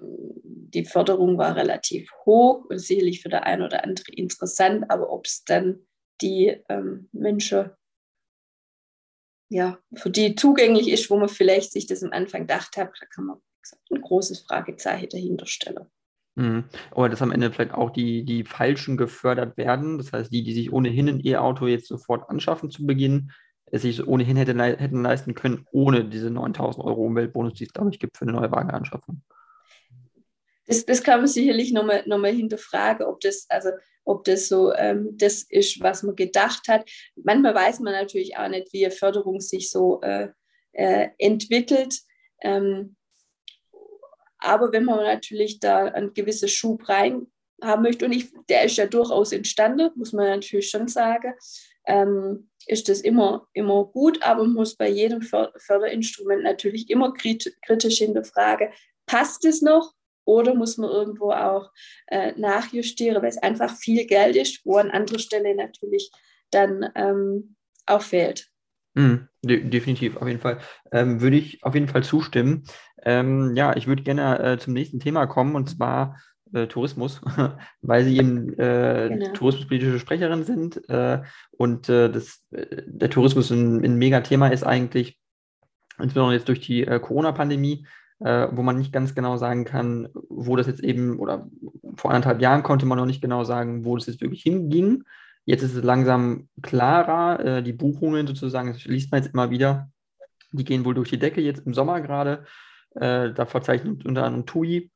[0.73, 5.25] die Förderung war relativ hoch und sicherlich für der ein oder andere interessant, aber ob
[5.25, 5.85] es dann
[6.21, 7.71] die ähm, Menschen,
[9.49, 13.05] ja, für die zugänglich ist, wo man vielleicht sich das am Anfang gedacht hat, da
[13.07, 13.41] kann man
[13.91, 15.87] ein großes Fragezeichen dahinter stellen.
[16.35, 16.65] Mhm.
[16.95, 19.97] Oder dass am Ende vielleicht auch die, die Falschen gefördert werden.
[19.97, 23.31] Das heißt, die, die sich ohnehin ein E-Auto jetzt sofort anschaffen zu Beginn,
[23.71, 27.89] es sich ohnehin hätte, hätten leisten können, ohne diese 9000 Euro Umweltbonus, die es, glaube
[27.91, 29.23] ich, gibt für eine neue Wagenanschaffung.
[30.67, 33.69] Das, das kann man sicherlich nochmal noch mal hinterfragen, ob das, also,
[34.03, 36.89] ob das so ähm, das ist, was man gedacht hat.
[37.15, 40.29] Manchmal weiß man natürlich auch nicht, wie eine Förderung sich so äh,
[40.73, 41.99] äh, entwickelt.
[42.41, 42.95] Ähm,
[44.41, 47.27] aber wenn man natürlich da einen gewissen Schub rein
[47.63, 51.33] haben möchte, und ich, der ist ja durchaus entstanden, muss man natürlich schon sagen,
[51.85, 57.97] ähm, ist das immer, immer gut, aber man muss bei jedem Förderinstrument natürlich immer kritisch
[57.97, 58.69] hinterfragen,
[59.05, 59.93] passt es noch
[60.25, 61.71] oder muss man irgendwo auch
[62.07, 66.11] äh, nachjustieren, weil es einfach viel Geld ist, wo an anderer Stelle natürlich
[66.51, 68.50] dann ähm, auch fehlt.
[68.93, 70.59] Mm, de definitiv, auf jeden Fall.
[70.91, 72.63] Ähm, würde ich auf jeden Fall zustimmen.
[73.03, 76.17] Ähm, ja, ich würde gerne äh, zum nächsten Thema kommen und zwar
[76.53, 77.21] äh, Tourismus,
[77.81, 79.33] weil Sie eben äh, genau.
[79.33, 85.17] tourismuspolitische Sprecherin sind äh, und äh, das, äh, der Tourismus ein, ein Mega-Thema ist eigentlich,
[85.97, 87.85] insbesondere jetzt durch die Corona-Pandemie,
[88.19, 91.47] wo man nicht ganz genau sagen kann, wo das jetzt eben, oder
[91.95, 95.03] vor anderthalb Jahren konnte man noch nicht genau sagen, wo das jetzt wirklich hinging.
[95.45, 99.89] Jetzt ist es langsam klarer, die Buchungen sozusagen, das liest man jetzt immer wieder,
[100.51, 102.45] die gehen wohl durch die Decke jetzt im Sommer gerade.
[102.93, 104.91] da verzeichnet unter anderem TUI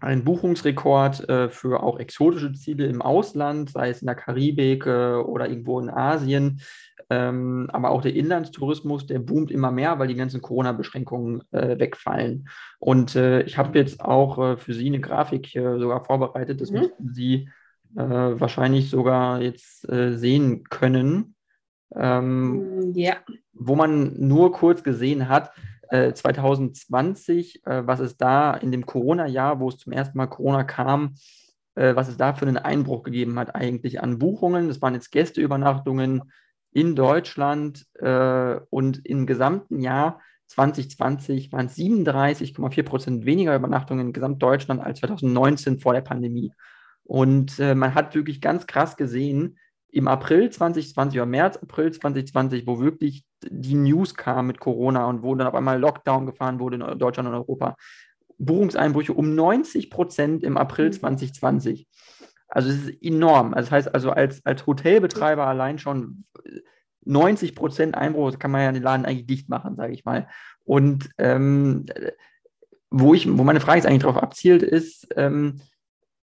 [0.00, 5.14] ein Buchungsrekord äh, für auch exotische Ziele im Ausland, sei es in der Karibik äh,
[5.14, 6.60] oder irgendwo in Asien.
[7.10, 12.48] Ähm, aber auch der Inlandstourismus, der boomt immer mehr, weil die ganzen Corona-Beschränkungen äh, wegfallen.
[12.78, 16.80] Und äh, ich habe jetzt auch äh, für Sie eine Grafik sogar vorbereitet, das mhm.
[16.80, 17.48] müssten Sie
[17.96, 18.00] äh,
[18.40, 21.34] wahrscheinlich sogar jetzt sehen können.
[21.94, 23.16] Ähm, ja.
[23.52, 25.52] Wo man nur kurz gesehen hat,
[25.90, 30.64] 2020, äh, äh, was es da in dem Corona-Jahr, wo es zum ersten Mal Corona
[30.64, 31.14] kam,
[31.74, 34.68] äh, was es da für einen Einbruch gegeben hat eigentlich an Buchungen.
[34.68, 36.30] Das waren jetzt Gästeübernachtungen
[36.72, 44.82] in Deutschland und im gesamten Jahr 2020 waren es 37,4 Prozent weniger Übernachtungen in Gesamtdeutschland
[44.82, 46.52] als 2019 vor der Pandemie.
[47.10, 49.58] Und man hat wirklich ganz krass gesehen,
[49.90, 55.22] im April 2020 oder März, April 2020, wo wirklich die News kam mit Corona und
[55.22, 57.76] wo dann auf einmal Lockdown gefahren wurde in Deutschland und Europa,
[58.36, 61.80] Buchungseinbrüche um 90 Prozent im April 2020.
[61.80, 62.26] Mhm.
[62.48, 63.54] Also es ist enorm.
[63.54, 66.24] Also das heißt also als, als Hotelbetreiber allein schon
[67.04, 70.28] 90 Prozent Einbruch, kann man ja den Laden eigentlich dicht machen, sage ich mal.
[70.64, 71.86] Und ähm,
[72.90, 75.60] wo, ich, wo meine Frage jetzt eigentlich darauf abzielt, ist, ähm,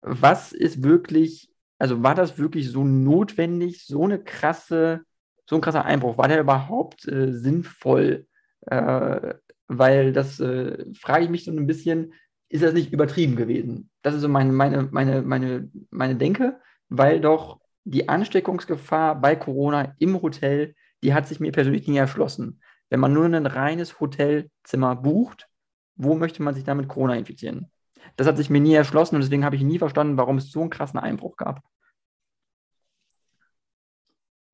[0.01, 5.01] was ist wirklich also war das wirklich so notwendig, so eine krasse,
[5.47, 6.17] so ein krasser Einbruch?
[6.17, 8.27] War der überhaupt äh, sinnvoll?
[8.67, 9.35] Äh,
[9.67, 12.13] weil das äh, frage ich mich so ein bisschen,
[12.49, 13.89] ist das nicht übertrieben gewesen?
[14.01, 16.59] Das ist so meine, meine, meine, meine, meine Denke,
[16.89, 22.61] weil doch die Ansteckungsgefahr bei Corona im Hotel, die hat sich mir persönlich nie erschlossen.
[22.89, 25.47] Wenn man nur ein reines Hotelzimmer bucht,
[25.95, 27.71] wo möchte man sich damit Corona infizieren?
[28.15, 30.61] Das hat sich mir nie erschlossen und deswegen habe ich nie verstanden, warum es so
[30.61, 31.61] einen krassen Einbruch gab.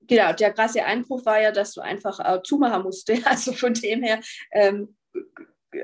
[0.08, 3.18] Genau, der krasse Einbruch war ja, dass du einfach äh, zumachen musste.
[3.26, 4.20] Also von dem her
[4.52, 4.96] ähm,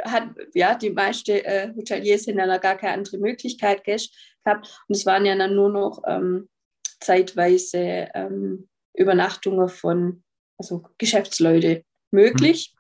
[0.04, 4.10] hat ja die meisten äh, Hoteliers in einer gar keine andere Möglichkeit gehabt.
[4.88, 6.50] Und es waren ja dann nur noch ähm,
[7.00, 10.24] zeitweise ähm, Übernachtungen von
[10.58, 12.76] also Geschäftsleute möglich.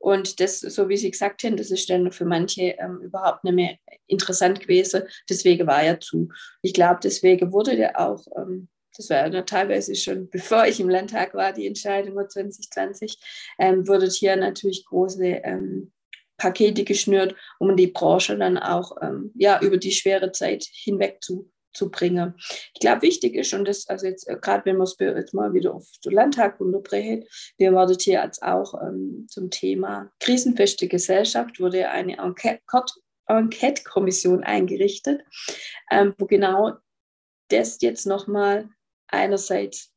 [0.00, 3.54] Und das, so wie Sie gesagt haben, das ist dann für manche ähm, überhaupt nicht
[3.54, 5.02] mehr interessant gewesen.
[5.28, 6.30] Deswegen war er zu.
[6.62, 10.88] Ich glaube, deswegen wurde der auch, ähm, das war ja teilweise schon, bevor ich im
[10.88, 13.18] Landtag war, die Entscheidung 2020,
[13.58, 15.92] ähm, wurde hier natürlich große ähm,
[16.38, 21.50] Pakete geschnürt, um die Branche dann auch ähm, ja, über die schwere Zeit hinweg zu
[21.72, 22.34] zu bringen.
[22.74, 25.52] Ich glaube, wichtig ist, und das, also jetzt, äh, gerade wenn man es jetzt mal
[25.52, 27.24] wieder auf den Landtag unterbrechen,
[27.58, 32.60] wir werden hier jetzt auch ähm, zum Thema krisenfeste Gesellschaft, wurde eine Enquete,
[33.26, 35.22] Enquete-Kommission eingerichtet,
[35.90, 36.72] ähm, wo genau
[37.48, 38.68] das jetzt nochmal
[39.08, 39.92] einerseits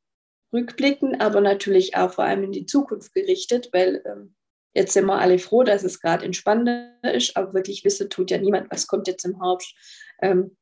[0.53, 4.35] rückblicken, aber natürlich auch vor allem in die Zukunft gerichtet, weil ähm,
[4.73, 8.37] jetzt sind wir alle froh, dass es gerade entspannter ist, aber wirklich wissen tut ja
[8.37, 9.73] niemand, was kommt jetzt im Herbst.
[10.21, 10.55] Ähm,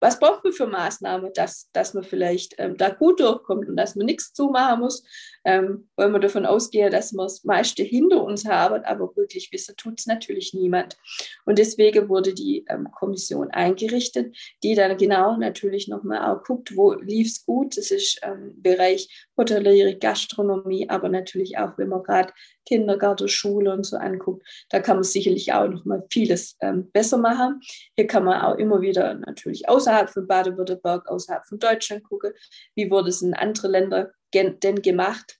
[0.00, 3.96] was braucht man für Maßnahmen, dass, dass man vielleicht ähm, da gut durchkommt und dass
[3.96, 5.04] man nichts zumachen muss,
[5.44, 9.76] ähm, weil man davon ausgeht, dass wir das meiste hinter uns haben, aber wirklich wissen
[9.76, 10.96] tut es natürlich niemand.
[11.44, 16.94] Und deswegen wurde die ähm, Kommission eingerichtet, die dann genau natürlich nochmal auch guckt, wo
[16.94, 17.76] lief es gut.
[17.76, 22.32] Das ist ähm, Bereich Hotellerie, Gastronomie, aber natürlich auch, wenn man gerade
[22.66, 27.16] Kindergarten, Schule und so anguckt, da kann man sicherlich auch noch mal vieles ähm, besser
[27.16, 27.60] machen.
[27.96, 32.32] Hier kann man auch immer wieder natürlich außerhalb von Baden-Württemberg, außerhalb von Deutschland gucken,
[32.74, 35.38] wie wurde es in anderen Ländern denn gemacht.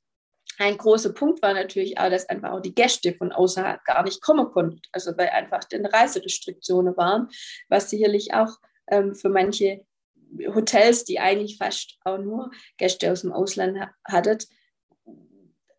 [0.59, 4.21] Ein großer Punkt war natürlich auch, dass einfach auch die Gäste von außerhalb gar nicht
[4.23, 7.29] kommen konnten, also weil einfach den Reiserestriktionen waren,
[7.69, 8.57] was sicherlich auch
[8.89, 9.87] ähm, für manche
[10.55, 14.39] Hotels, die eigentlich fast auch nur Gäste aus dem Ausland hatten,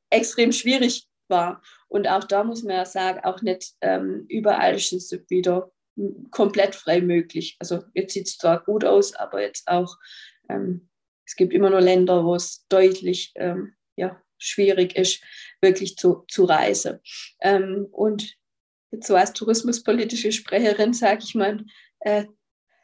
[0.10, 1.62] extrem schwierig war.
[1.88, 5.72] Und auch da muss man ja sagen, auch nicht ähm, überall ist es wieder
[6.30, 7.58] komplett frei möglich.
[7.60, 9.98] Also jetzt sieht es zwar gut aus, aber jetzt auch,
[10.50, 10.90] ähm,
[11.26, 15.24] es gibt immer nur Länder, wo es deutlich ähm, ja, schwierig ist,
[15.62, 17.00] wirklich zu, zu reisen.
[17.42, 18.36] Ähm, und
[18.92, 21.64] jetzt so als tourismuspolitische Sprecherin sage ich mal,
[22.02, 22.26] äh,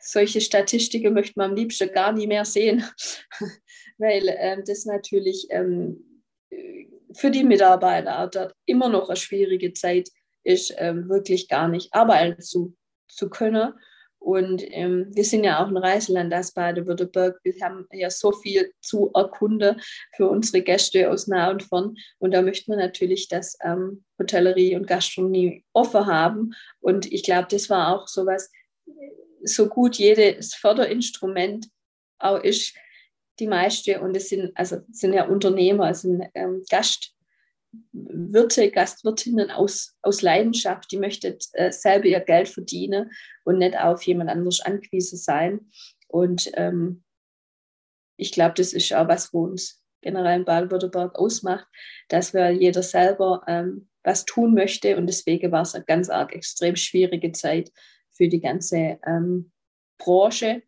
[0.08, 2.84] solche Statistiken möchte man am liebsten gar nie mehr sehen,
[3.98, 6.24] weil äh, das natürlich ähm,
[7.14, 10.10] für die Mitarbeiter dort immer noch eine schwierige Zeit
[10.44, 12.76] ist, ähm, wirklich gar nicht arbeiten zu,
[13.10, 13.74] zu können.
[14.20, 17.40] Und ähm, wir sind ja auch ein Reiseland als Baden-Württemberg.
[17.44, 19.80] Wir haben ja so viel zu erkunden
[20.16, 21.96] für unsere Gäste aus nah und fern.
[22.18, 26.54] Und da möchten wir natürlich, dass ähm, Hotellerie und Gastronomie offen haben.
[26.80, 28.50] Und ich glaube, das war auch so was,
[29.44, 31.68] so gut jedes Förderinstrument
[32.20, 32.76] auch ist,
[33.40, 39.96] die meiste, und es sind, also sind ja Unternehmer, es sind ähm, Gastwirte, Gastwirtinnen aus,
[40.02, 43.12] aus Leidenschaft, die möchten äh, selber ihr Geld verdienen
[43.44, 45.70] und nicht auf jemand anderes angewiesen sein.
[46.08, 47.04] Und ähm,
[48.18, 51.68] ich glaube, das ist auch was, wo uns generell in Baden-Württemberg ausmacht,
[52.08, 54.98] dass wir jeder selber ähm, was tun möchte.
[54.98, 57.72] Und deswegen war es eine ganz arg extrem schwierige Zeit
[58.18, 59.52] für die ganze ähm,
[59.98, 60.64] Branche.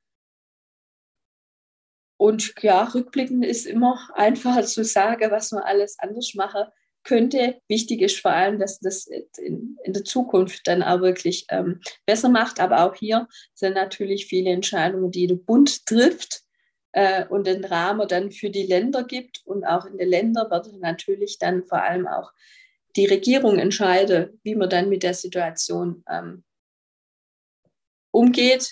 [2.18, 6.66] Und ja, rückblickend ist immer einfacher zu sagen, was man alles anders machen
[7.04, 7.62] könnte.
[7.68, 9.08] Wichtig ist vor allem, dass das
[9.38, 12.60] in, in der Zukunft dann auch wirklich ähm, besser macht.
[12.60, 16.44] Aber auch hier sind natürlich viele Entscheidungen, die der Bund trifft
[16.92, 19.42] äh, und den Rahmen dann für die Länder gibt.
[19.46, 22.32] Und auch in den Ländern wird natürlich dann vor allem auch
[22.96, 26.44] die Regierung entscheiden, wie man dann mit der Situation ähm,
[28.12, 28.70] umgeht,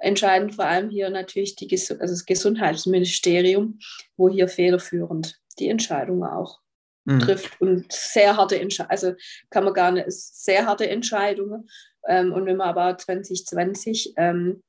[0.00, 3.78] entscheidend vor allem hier natürlich die, also das Gesundheitsministerium,
[4.16, 6.60] wo hier federführend die Entscheidungen auch
[7.04, 7.20] mhm.
[7.20, 9.14] trifft und sehr harte Entscheidungen, also
[9.50, 11.68] kann man gar nicht, sehr harte Entscheidungen.
[12.06, 14.62] Ähm, und wenn man aber 2020 ähm,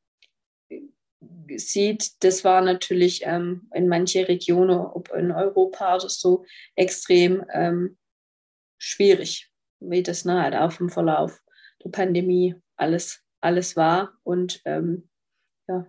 [1.56, 7.98] sieht, das war natürlich ähm, in manche Regionen, ob in Europa oder so, extrem ähm,
[8.78, 11.42] schwierig, wie das nahe halt auf dem Verlauf
[11.84, 14.14] der Pandemie alles, alles war.
[14.24, 15.10] Und ähm,
[15.68, 15.86] ja.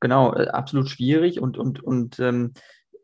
[0.00, 2.52] Genau, äh, absolut schwierig und, und, und ähm,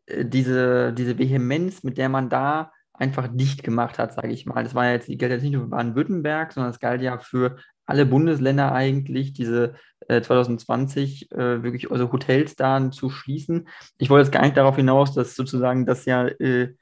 [0.07, 4.63] äh, diese, diese Vehemenz, mit der man da einfach dicht gemacht hat, sage ich mal.
[4.63, 8.05] Das war jetzt, gilt jetzt nicht nur für Baden-Württemberg, sondern es galt ja für alle
[8.05, 9.75] Bundesländer eigentlich, diese
[10.07, 13.67] äh, 2020 äh, wirklich also Hotels da zu schließen.
[13.97, 16.73] Ich wollte jetzt gar nicht darauf hinaus, dass sozusagen das ja äh,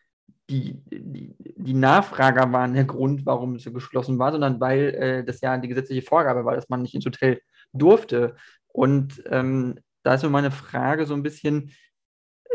[0.54, 5.42] die, die, die Nachfrager waren der Grund, warum es geschlossen war, sondern weil äh, das
[5.42, 7.42] ja die gesetzliche Vorgabe war, dass man nicht ins Hotel
[7.74, 8.36] durfte.
[8.68, 11.72] Und ähm, da ist nur meine Frage so ein bisschen,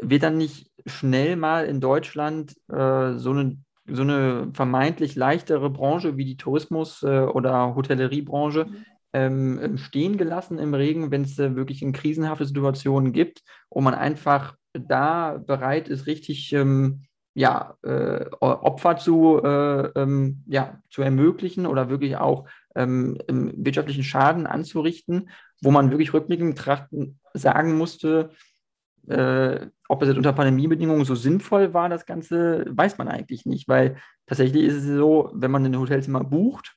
[0.00, 6.16] wird dann nicht schnell mal in Deutschland äh, so, eine, so eine vermeintlich leichtere Branche
[6.16, 8.84] wie die Tourismus- äh, oder Hotelleriebranche mhm.
[9.12, 13.94] ähm, stehen gelassen im Regen, wenn es äh, wirklich in krisenhafte Situationen gibt, wo man
[13.94, 17.02] einfach da bereit ist, richtig ähm,
[17.38, 24.48] ja, äh, Opfer zu, äh, ähm, ja, zu ermöglichen oder wirklich auch ähm, wirtschaftlichen Schaden
[24.48, 25.31] anzurichten,
[25.62, 28.31] wo man wirklich rückblickend betrachten sagen musste,
[29.06, 33.69] äh, ob es jetzt unter Pandemiebedingungen so sinnvoll war, das Ganze, weiß man eigentlich nicht,
[33.69, 36.75] weil tatsächlich ist es so, wenn man ein Hotelzimmer bucht,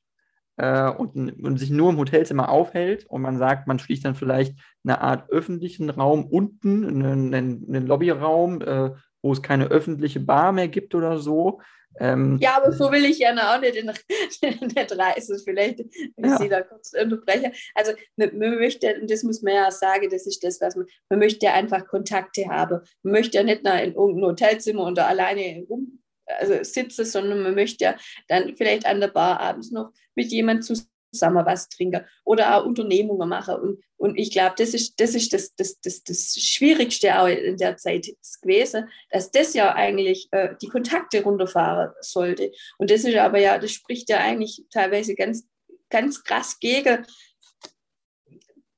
[0.57, 4.59] äh, und, und, sich nur im Hotelzimmer aufhält und man sagt, man schließt dann vielleicht
[4.83, 8.91] eine Art öffentlichen Raum unten, einen, einen Lobbyraum, äh,
[9.21, 11.61] wo es keine öffentliche Bar mehr gibt oder so.
[11.99, 13.87] Ähm, ja, aber so will ich ja auch nicht, in,
[14.61, 15.39] nicht reisen.
[15.43, 15.79] Vielleicht,
[16.15, 16.33] wenn ja.
[16.33, 17.51] ich Sie da kurz unterbreche.
[17.75, 20.85] Also, man, man, möchte, und das muss man ja sagen, das ist das, was man,
[21.09, 22.79] man möchte ja einfach Kontakte haben.
[23.03, 26.01] Man möchte ja nicht in irgendein Hotelzimmer und da alleine rum
[26.39, 27.95] also sitze, sondern man möchte ja
[28.29, 33.27] dann vielleicht an der Bar abends noch mit jemandem zusammen was trinken oder auch Unternehmungen
[33.27, 33.55] machen.
[33.55, 37.57] Und, und ich glaube, das ist, das, ist das, das, das, das Schwierigste auch in
[37.57, 38.07] der Zeit
[38.41, 42.51] gewesen, dass das ja eigentlich äh, die Kontakte runterfahren sollte.
[42.77, 45.47] Und das ist aber ja, das spricht ja eigentlich teilweise ganz,
[45.89, 47.05] ganz krass gegen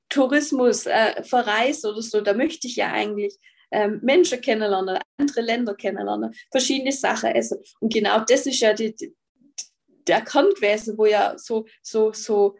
[0.08, 2.20] Tourismus, äh, Verreis oder so.
[2.20, 3.36] Da möchte ich ja eigentlich
[3.72, 7.58] ähm, Menschen kennenlernen, andere Länder kennenlernen, verschiedene Sachen essen.
[7.80, 8.94] Und genau das ist ja die,
[10.06, 12.56] der Kern gewesen, wo ja so, so, so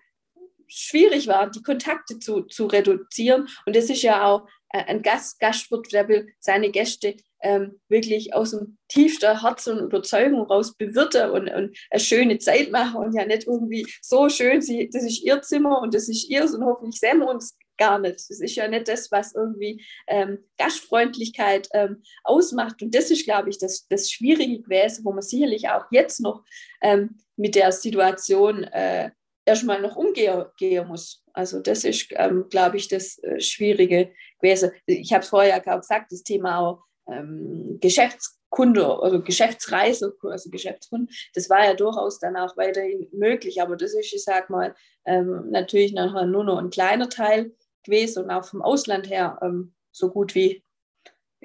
[0.67, 3.49] schwierig war, die Kontakte zu, zu reduzieren.
[3.67, 8.35] Und das ist ja auch äh, ein Gast, Gastwirt, der will seine Gäste ähm, wirklich
[8.35, 13.15] aus dem tiefsten Herz und Überzeugung raus bewirten und, und, eine schöne Zeit machen und
[13.15, 16.65] ja nicht irgendwie so schön, sie, das ist ihr Zimmer und das ist ihrs und
[16.65, 18.17] hoffentlich sehen wir uns gar nicht.
[18.17, 22.83] Das ist ja nicht das, was irgendwie ähm, Gastfreundlichkeit ähm, ausmacht.
[22.83, 26.45] Und das ist, glaube ich, das, das Schwierige gewesen, wo man sicherlich auch jetzt noch
[26.83, 29.11] ähm, mit der Situation äh,
[29.45, 30.47] erstmal noch umgehen
[30.87, 31.23] muss.
[31.33, 34.71] Also das ist, ähm, glaube ich, das äh, Schwierige gewesen.
[34.87, 41.09] Ich habe es vorher auch gesagt, das Thema auch ähm, Geschäftskunde oder Geschäftsreise, also Geschäftskunden,
[41.35, 43.61] das war ja durchaus dann auch weiterhin möglich.
[43.61, 47.53] Aber das ist, ich sage mal, ähm, natürlich nachher nur noch ein kleiner Teil
[47.85, 50.65] gewesen und auch vom Ausland her ähm, so gut wie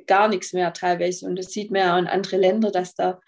[0.08, 1.26] gar nichts mehr teilweise.
[1.26, 3.20] Und das sieht man ja in andere Länder, dass da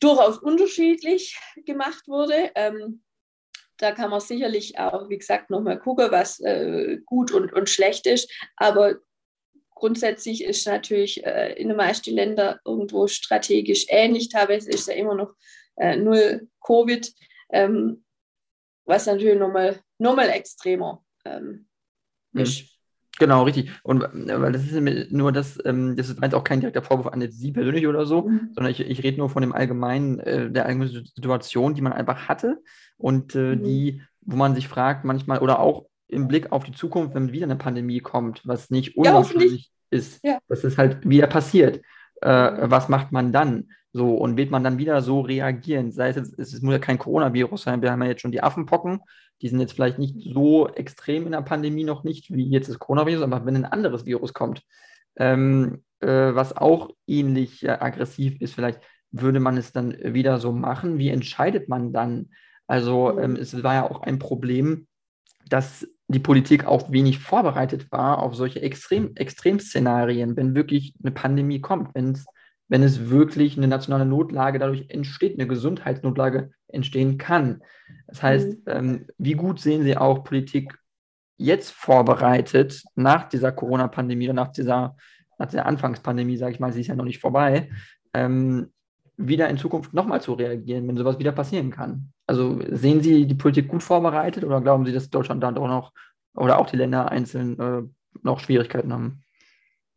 [0.00, 2.50] durchaus unterschiedlich gemacht wurde.
[2.54, 3.02] Ähm,
[3.78, 8.06] da kann man sicherlich auch, wie gesagt, nochmal gucken, was äh, gut und, und schlecht
[8.06, 8.30] ist.
[8.56, 8.96] Aber
[9.74, 14.28] grundsätzlich ist natürlich äh, in den meisten Ländern irgendwo strategisch ähnlich.
[14.28, 15.34] Teilweise ist ja immer noch
[15.76, 17.12] äh, null Covid,
[17.50, 18.04] ähm,
[18.86, 21.68] was natürlich nochmal, nochmal extremer ähm,
[22.38, 22.62] ist.
[22.62, 22.66] Mhm.
[23.18, 23.70] Genau, richtig.
[23.82, 27.26] Und äh, weil das ist nur das, ähm, das ist auch kein direkter Vorwurf an
[27.30, 28.50] Sie persönlich oder so, mhm.
[28.54, 32.28] sondern ich, ich rede nur von dem allgemeinen, äh, der allgemeinen Situation, die man einfach
[32.28, 32.62] hatte
[32.98, 33.64] und äh, mhm.
[33.64, 37.46] die, wo man sich fragt manchmal oder auch im Blick auf die Zukunft, wenn wieder
[37.46, 40.38] eine Pandemie kommt, was nicht unwahrscheinlich ja, ist, ja.
[40.48, 41.80] dass es halt wieder passiert.
[42.22, 42.70] Äh, mhm.
[42.70, 43.68] was macht man dann?
[43.92, 45.90] So, und wird man dann wieder so reagieren?
[45.90, 48.42] Sei es jetzt, es muss ja kein Coronavirus sein, wir haben ja jetzt schon die
[48.42, 49.00] Affenpocken,
[49.42, 52.78] die sind jetzt vielleicht nicht so extrem in der Pandemie noch nicht wie jetzt das
[52.78, 54.62] Coronavirus, aber wenn ein anderes Virus kommt,
[55.16, 58.80] ähm, äh, was auch ähnlich äh, aggressiv ist, vielleicht
[59.10, 60.98] würde man es dann wieder so machen.
[60.98, 62.30] Wie entscheidet man dann?
[62.66, 63.22] Also mhm.
[63.22, 64.86] ähm, es war ja auch ein Problem,
[65.48, 71.60] dass die Politik auch wenig vorbereitet war auf solche Extrem Extremszenarien, wenn wirklich eine Pandemie
[71.60, 72.26] kommt, wenn es
[72.68, 77.62] wenn es wirklich eine nationale Notlage dadurch entsteht, eine Gesundheitsnotlage entstehen kann.
[78.06, 78.62] Das heißt, mhm.
[78.66, 80.76] ähm, wie gut sehen Sie auch Politik
[81.38, 84.96] jetzt vorbereitet nach dieser Corona-Pandemie oder nach dieser,
[85.38, 87.70] nach dieser Anfangspandemie, sage ich mal, sie ist ja noch nicht vorbei,
[88.14, 88.72] ähm,
[89.18, 92.12] wieder in Zukunft nochmal zu reagieren, wenn sowas wieder passieren kann?
[92.26, 95.92] Also sehen Sie die Politik gut vorbereitet oder glauben Sie, dass Deutschland da doch noch
[96.34, 97.82] oder auch die Länder einzeln äh,
[98.22, 99.22] noch Schwierigkeiten haben?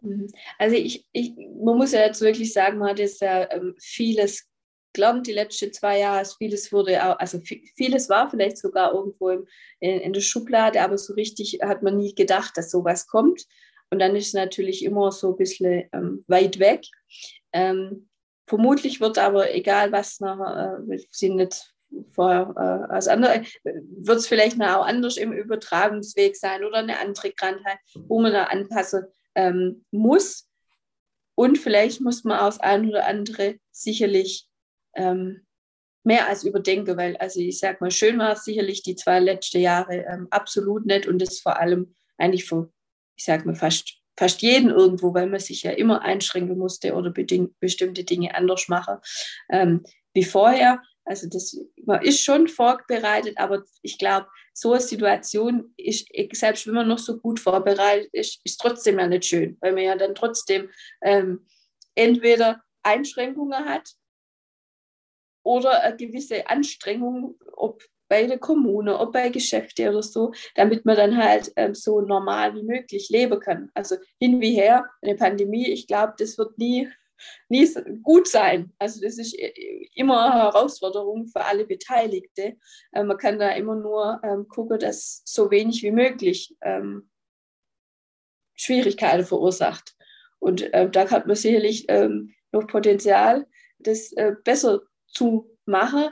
[0.01, 0.27] Mhm.
[0.57, 4.49] Also ich, ich, man muss ja jetzt wirklich sagen, man hat jetzt ja ähm, vieles
[4.93, 6.25] gelernt die letzten zwei Jahre.
[6.37, 7.39] Vieles wurde auch, also
[7.75, 9.45] vieles war vielleicht sogar irgendwo in,
[9.79, 13.45] in, der Schublade, aber so richtig hat man nie gedacht, dass sowas kommt.
[13.91, 16.81] Und dann ist es natürlich immer so ein bisschen ähm, weit weg.
[17.53, 18.09] Ähm,
[18.47, 21.73] vermutlich wird aber, egal was nachher, äh, wir sind nicht
[22.13, 26.99] vorher äh, als andere, wird es vielleicht noch auch anders im Übertragungsweg sein oder eine
[26.99, 30.47] andere Krankheit, wo man da anpassen ähm, muss.
[31.35, 34.47] Und vielleicht muss man aus ein oder andere sicherlich
[34.95, 35.45] ähm,
[36.03, 39.59] mehr als überdenken, weil, also ich sag mal, schön war es sicherlich die zwei letzten
[39.59, 42.71] Jahre ähm, absolut nicht und das vor allem eigentlich für,
[43.15, 47.11] ich sag mal, fast, fast jeden irgendwo, weil man sich ja immer einschränken musste oder
[47.11, 48.97] bestimmte Dinge anders machen
[49.49, 50.81] ähm, wie vorher.
[51.05, 54.27] Also das, man ist schon vorbereitet, aber ich glaube,
[54.59, 59.07] so eine Situation ist, selbst wenn man noch so gut vorbereitet ist, ist trotzdem ja
[59.07, 60.69] nicht schön, weil man ja dann trotzdem
[61.01, 61.45] ähm,
[61.95, 63.93] entweder Einschränkungen hat
[65.43, 70.97] oder eine gewisse Anstrengung, ob bei der Kommune, ob bei Geschäften oder so, damit man
[70.97, 73.69] dann halt ähm, so normal wie möglich leben kann.
[73.75, 76.89] Also hin wie her, eine Pandemie, ich glaube, das wird nie
[77.49, 77.67] nie
[78.03, 78.73] gut sein.
[78.79, 79.35] Also das ist
[79.93, 82.57] immer eine Herausforderung für alle Beteiligte.
[82.91, 87.09] Äh, man kann da immer nur ähm, gucken, dass so wenig wie möglich ähm,
[88.55, 89.95] Schwierigkeiten verursacht.
[90.39, 93.47] Und äh, da hat man sicherlich ähm, noch Potenzial,
[93.79, 96.09] das äh, besser zu machen.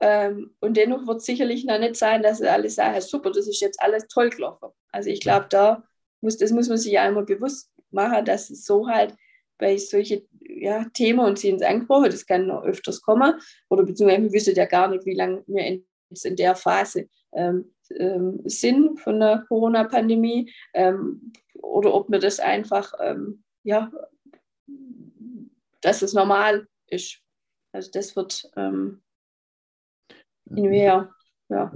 [0.00, 3.60] Ähm, und dennoch wird es sicherlich noch nicht sein, dass alle sagen, super, das ist
[3.60, 4.70] jetzt alles toll gelaufen.
[4.90, 5.84] Also ich glaube, da
[6.20, 9.14] muss, das muss man sich einmal bewusst machen, dass es so halt
[9.58, 13.34] bei solchen ja, Themen und sie ins angesprochen, das kann noch öfters kommen.
[13.68, 15.86] Oder beziehungsweise wir wissen ja gar nicht, wie lange wir in,
[16.22, 20.52] in der Phase ähm, ähm, sind von der Corona-Pandemie.
[20.74, 23.90] Ähm, oder ob mir das einfach, ähm, ja,
[25.80, 27.20] dass es normal ist.
[27.72, 29.02] Also das wird ähm,
[30.46, 31.12] mehr,
[31.48, 31.72] ja.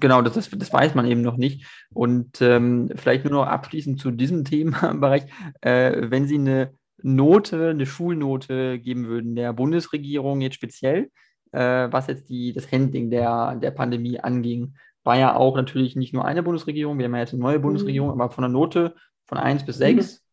[0.00, 1.66] Genau, das, das, das, weiß man eben noch nicht.
[1.92, 5.24] Und ähm, vielleicht nur noch abschließend zu diesem Themenbereich.
[5.60, 11.10] Äh, wenn Sie eine Note, eine Schulnote geben würden der Bundesregierung jetzt speziell,
[11.52, 14.74] äh, was jetzt die, das Handling der, der Pandemie anging,
[15.04, 18.14] war ja auch natürlich nicht nur eine Bundesregierung, wir haben ja jetzt eine neue Bundesregierung,
[18.14, 18.20] mhm.
[18.20, 18.94] aber von der Note
[19.26, 20.24] von 1 bis 6,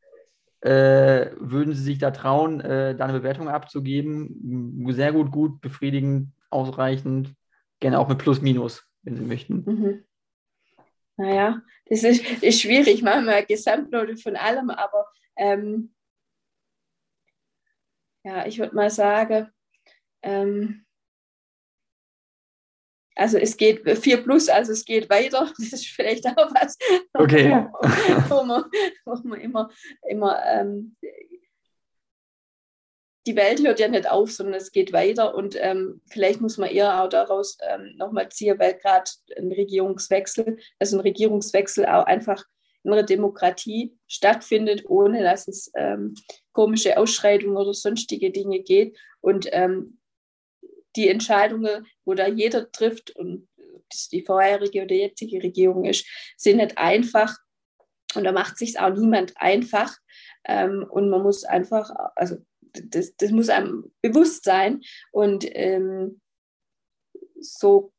[0.64, 0.70] mhm.
[0.70, 4.86] äh, würden Sie sich da trauen, äh, da eine Bewertung abzugeben?
[4.90, 7.34] Sehr gut, gut, befriedigend, ausreichend,
[7.80, 9.64] gerne auch mit Plus, Minus, wenn Sie möchten.
[9.66, 10.04] Mhm.
[11.18, 15.06] Naja, das ist, ist schwierig, manchmal Gesamtnote von allem, aber
[15.38, 15.95] ähm,
[18.26, 19.50] ja, ich würde mal sagen,
[20.24, 20.86] ähm,
[23.16, 25.52] also es geht 4 plus, also es geht weiter.
[25.58, 26.78] Das ist vielleicht auch was,
[27.14, 27.68] okay.
[28.30, 28.66] wo, man,
[29.06, 29.70] wo man immer,
[30.10, 30.98] immer ähm,
[33.28, 35.36] die Welt hört ja nicht auf, sondern es geht weiter.
[35.36, 40.58] Und ähm, vielleicht muss man eher auch daraus ähm, nochmal ziehen, weil gerade ein Regierungswechsel,
[40.80, 42.44] also ein Regierungswechsel auch einfach
[42.84, 46.16] in einer Demokratie stattfindet, ohne dass es ähm,
[46.56, 48.98] komische Ausschreitungen oder sonstige Dinge geht.
[49.20, 50.00] Und ähm,
[50.96, 53.48] die Entscheidungen, wo da jeder trifft und
[53.90, 57.38] das die vorherige oder jetzige Regierung ist, sind nicht einfach.
[58.16, 59.96] Und da macht sich auch niemand einfach.
[60.46, 64.82] Ähm, und man muss einfach, also das, das muss einem bewusst sein.
[65.12, 66.22] Und ähm,
[67.40, 67.92] so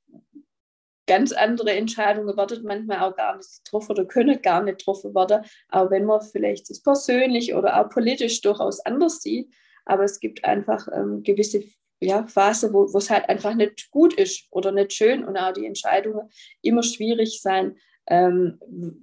[1.07, 5.45] ganz andere Entscheidungen werden manchmal auch gar nicht getroffen oder können gar nicht getroffen werden,
[5.71, 9.53] auch wenn man vielleicht das persönlich oder auch politisch durchaus anders sieht.
[9.85, 11.65] Aber es gibt einfach ähm, gewisse
[12.01, 15.67] ja, Phase, wo es halt einfach nicht gut ist oder nicht schön und auch die
[15.67, 16.29] Entscheidungen
[16.61, 17.77] immer schwierig sein
[18.09, 18.59] ähm,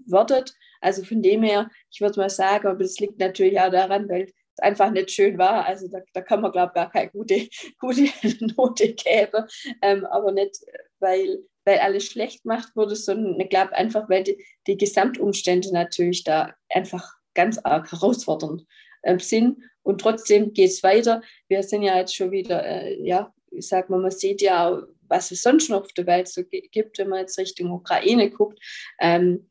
[0.05, 0.53] wird.
[0.81, 4.23] Also von dem her, ich würde mal sagen, aber das liegt natürlich auch daran, weil
[4.23, 5.65] es einfach nicht schön war.
[5.65, 7.47] Also da, da kann man, glaube ich, gar keine gute,
[7.79, 8.09] gute
[8.55, 9.45] Note geben,
[9.81, 10.59] ähm, aber nicht,
[10.99, 16.23] weil, weil alles schlecht gemacht wurde, sondern ich glaube einfach, weil die, die Gesamtumstände natürlich
[16.23, 18.65] da einfach ganz arg herausfordernd
[19.03, 19.57] ähm, sind.
[19.81, 21.21] Und trotzdem geht es weiter.
[21.47, 24.81] Wir sind ja jetzt schon wieder, äh, ja, ich sag mal, man sieht ja
[25.13, 28.59] was es sonst noch auf der Welt so gibt, wenn man jetzt Richtung Ukraine guckt.
[28.99, 29.49] Ähm,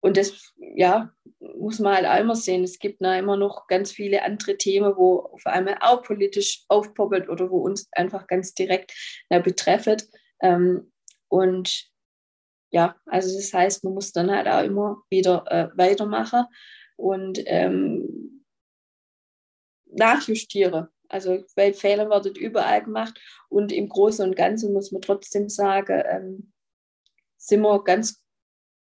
[0.00, 2.62] und das, ja, muss man halt auch immer sehen.
[2.62, 7.28] Es gibt da immer noch ganz viele andere Themen, wo auf einmal auch politisch aufpoppelt
[7.28, 8.92] oder wo uns einfach ganz direkt
[9.28, 10.08] na, betreffet.
[10.40, 10.92] Ähm,
[11.28, 11.90] und
[12.70, 16.44] ja, also das heißt, man muss dann halt auch immer wieder äh, weitermachen.
[16.96, 18.44] Und ähm,
[19.90, 20.90] nachjustiere.
[21.08, 23.18] Also weil Fehler werden überall gemacht
[23.48, 26.52] und im Großen und Ganzen muss man trotzdem sagen, ähm,
[27.38, 28.22] sind wir ganz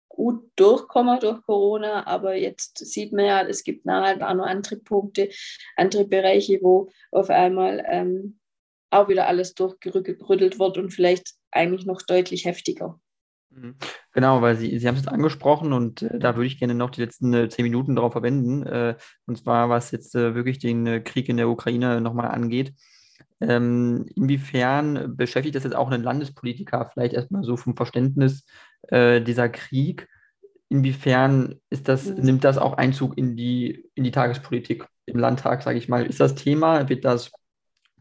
[0.10, 4.78] gut durchgekommen durch Corona, aber jetzt sieht man ja, es gibt nachher auch noch andere
[4.78, 5.30] Punkte,
[5.78, 8.40] andere Bereiche, wo auf einmal ähm,
[8.90, 13.00] auch wieder alles durchgerüttelt wird und vielleicht eigentlich noch deutlich heftiger.
[13.52, 13.76] Mhm.
[14.14, 16.90] Genau, weil Sie, Sie haben es jetzt angesprochen und äh, da würde ich gerne noch
[16.90, 18.64] die letzten äh, zehn Minuten darauf verwenden.
[18.66, 18.96] Äh,
[19.26, 22.74] und zwar, was jetzt äh, wirklich den äh, Krieg in der Ukraine nochmal angeht.
[23.42, 28.46] Ähm, inwiefern beschäftigt das jetzt auch einen Landespolitiker, vielleicht erstmal so vom Verständnis
[28.90, 30.08] äh, dieser Krieg?
[30.68, 32.24] Inwiefern ist das, mhm.
[32.24, 36.06] nimmt das auch Einzug in die, in die Tagespolitik im Landtag, sage ich mal?
[36.06, 36.90] Ist das Thema?
[36.90, 37.32] Wird das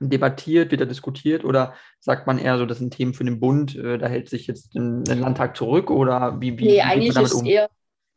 [0.01, 3.77] debattiert, wird da diskutiert oder sagt man eher so, das sind Themen für den Bund,
[3.77, 7.35] äh, da hält sich jetzt ein, ein, Landtag zurück oder wie, wie, nee, eigentlich ist
[7.35, 7.47] um?
[7.47, 7.69] eher,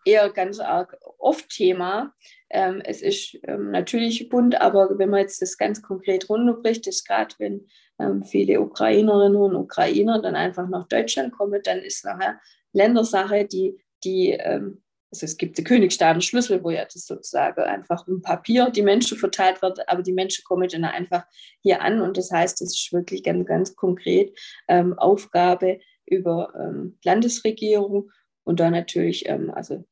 [0.05, 2.13] eher ganz arg oft Thema.
[2.49, 7.07] Ähm, es ist ähm, natürlich bunt, aber wenn man jetzt das ganz konkret runterbricht, ist
[7.07, 7.67] gerade, wenn
[7.99, 12.39] ähm, viele Ukrainerinnen und Ukrainer dann einfach nach Deutschland kommen, dann ist nachher
[12.73, 14.81] Ländersache, die, die ähm,
[15.11, 19.61] also es gibt die Königstaaten-Schlüssel, wo ja das sozusagen einfach im Papier die Menschen verteilt
[19.61, 21.25] wird, aber die Menschen kommen dann einfach
[21.61, 24.37] hier an und das heißt, es ist wirklich ganz, ganz konkret
[24.67, 28.09] ähm, Aufgabe über ähm, Landesregierung
[28.43, 29.83] und da natürlich, ähm, also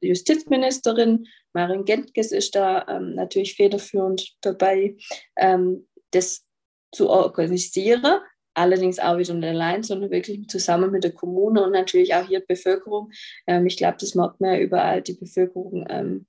[0.00, 4.96] Justizministerin Marin Gentges ist da ähm, natürlich federführend dabei,
[5.36, 6.44] ähm, das
[6.92, 8.20] zu organisieren.
[8.54, 12.40] Allerdings auch wieder nicht allein, sondern wirklich zusammen mit der Kommune und natürlich auch hier
[12.40, 13.10] die Bevölkerung.
[13.46, 16.26] Ähm, ich glaube, das merkt man überall, die Bevölkerung ähm,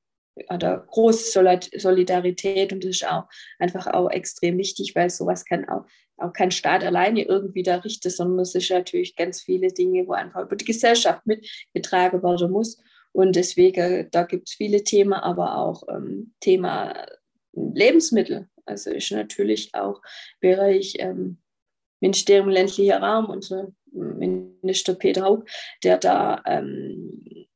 [0.50, 1.32] hat da große
[1.78, 3.24] Solidarität und das ist auch
[3.58, 5.86] einfach auch extrem wichtig, weil sowas kann auch
[6.18, 10.14] auch kein Staat alleine irgendwie da richtet, sondern es ist natürlich ganz viele Dinge, wo
[10.14, 12.78] einfach über die Gesellschaft mitgetragen werden muss.
[13.12, 17.06] Und deswegen, da gibt es viele Themen, aber auch ähm, Thema
[17.54, 18.50] Lebensmittel.
[18.66, 20.02] Also ist natürlich auch
[20.40, 21.38] Bereich ähm,
[22.08, 25.45] Ministerium ländlicher Raum, unser Minister Peter Haug,
[25.84, 27.47] der da ähm,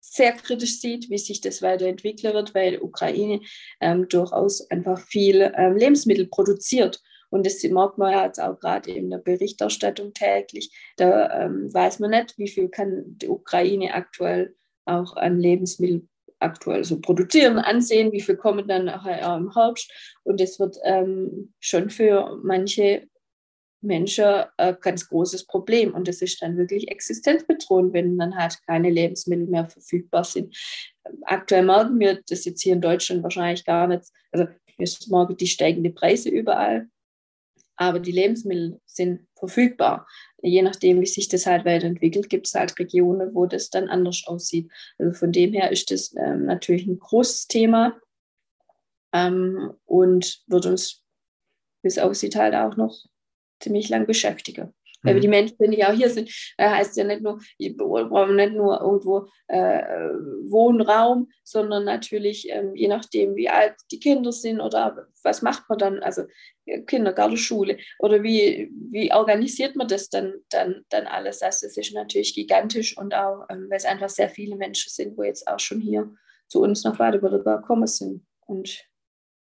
[0.00, 3.40] sehr kritisch sieht, wie sich das weiterentwickeln wird, weil die Ukraine
[3.80, 7.00] ähm, durchaus einfach viel ähm, Lebensmittel produziert
[7.30, 10.70] und das merkt man ja jetzt auch gerade in der Berichterstattung täglich.
[10.96, 14.56] Da ähm, weiß man nicht, wie viel kann die Ukraine aktuell
[14.86, 16.08] auch an Lebensmitteln
[16.40, 19.90] aktuell so produzieren, ansehen, wie viel kommen dann nachher im Herbst.
[20.24, 23.08] Und das wird ähm, schon für manche
[23.80, 25.94] Menschen ein ganz großes Problem.
[25.94, 30.56] Und das ist dann wirklich existenzbedrohend, wenn dann halt keine Lebensmittel mehr verfügbar sind.
[31.22, 34.04] Aktuell merken wir das jetzt hier in Deutschland wahrscheinlich gar nicht.
[34.32, 36.88] Also wir merken die steigenden Preise überall
[37.78, 40.06] aber die Lebensmittel sind verfügbar.
[40.42, 44.24] Je nachdem, wie sich das halt weiterentwickelt, gibt es halt Regionen, wo das dann anders
[44.26, 44.70] aussieht.
[44.98, 47.96] Also von dem her ist das ähm, natürlich ein großes Thema
[49.12, 51.04] ähm, und wird uns,
[51.82, 53.06] wie es aussieht, halt auch noch
[53.60, 54.74] ziemlich lang beschäftigen.
[55.02, 55.20] Weil mhm.
[55.20, 58.80] die Menschen, die auch hier sind, äh, heißt ja nicht nur, wir brauchen nicht nur
[58.80, 59.82] irgendwo äh,
[60.48, 65.78] Wohnraum, sondern natürlich, ähm, je nachdem, wie alt die Kinder sind oder was macht man
[65.78, 66.24] dann, also
[66.86, 71.42] Kindergarten, Schule oder wie, wie organisiert man das dann, dann, dann alles?
[71.42, 75.16] Also es ist natürlich gigantisch und auch, ähm, weil es einfach sehr viele Menschen sind,
[75.16, 76.12] wo jetzt auch schon hier
[76.48, 78.26] zu uns nach Baden-Württemberg gekommen sind.
[78.46, 78.87] Und.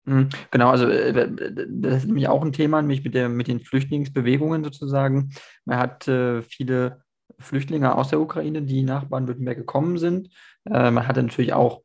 [0.05, 1.29] Genau, also äh,
[1.69, 5.31] das ist nämlich auch ein Thema, nämlich mit, der, mit den Flüchtlingsbewegungen sozusagen.
[5.65, 7.03] Man hat äh, viele
[7.39, 10.29] Flüchtlinge aus der Ukraine, die nach Baden-Württemberg gekommen sind.
[10.65, 11.83] Äh, man hatte natürlich auch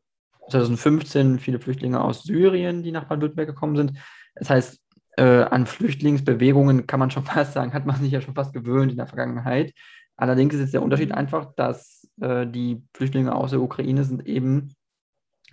[0.51, 3.93] 2015 viele Flüchtlinge aus Syrien, die nach Baden-Württemberg gekommen sind.
[4.35, 4.81] Das heißt,
[5.17, 8.91] äh, an Flüchtlingsbewegungen kann man schon fast sagen, hat man sich ja schon fast gewöhnt
[8.91, 9.73] in der Vergangenheit.
[10.17, 14.75] Allerdings ist jetzt der Unterschied einfach, dass äh, die Flüchtlinge aus der Ukraine sind eben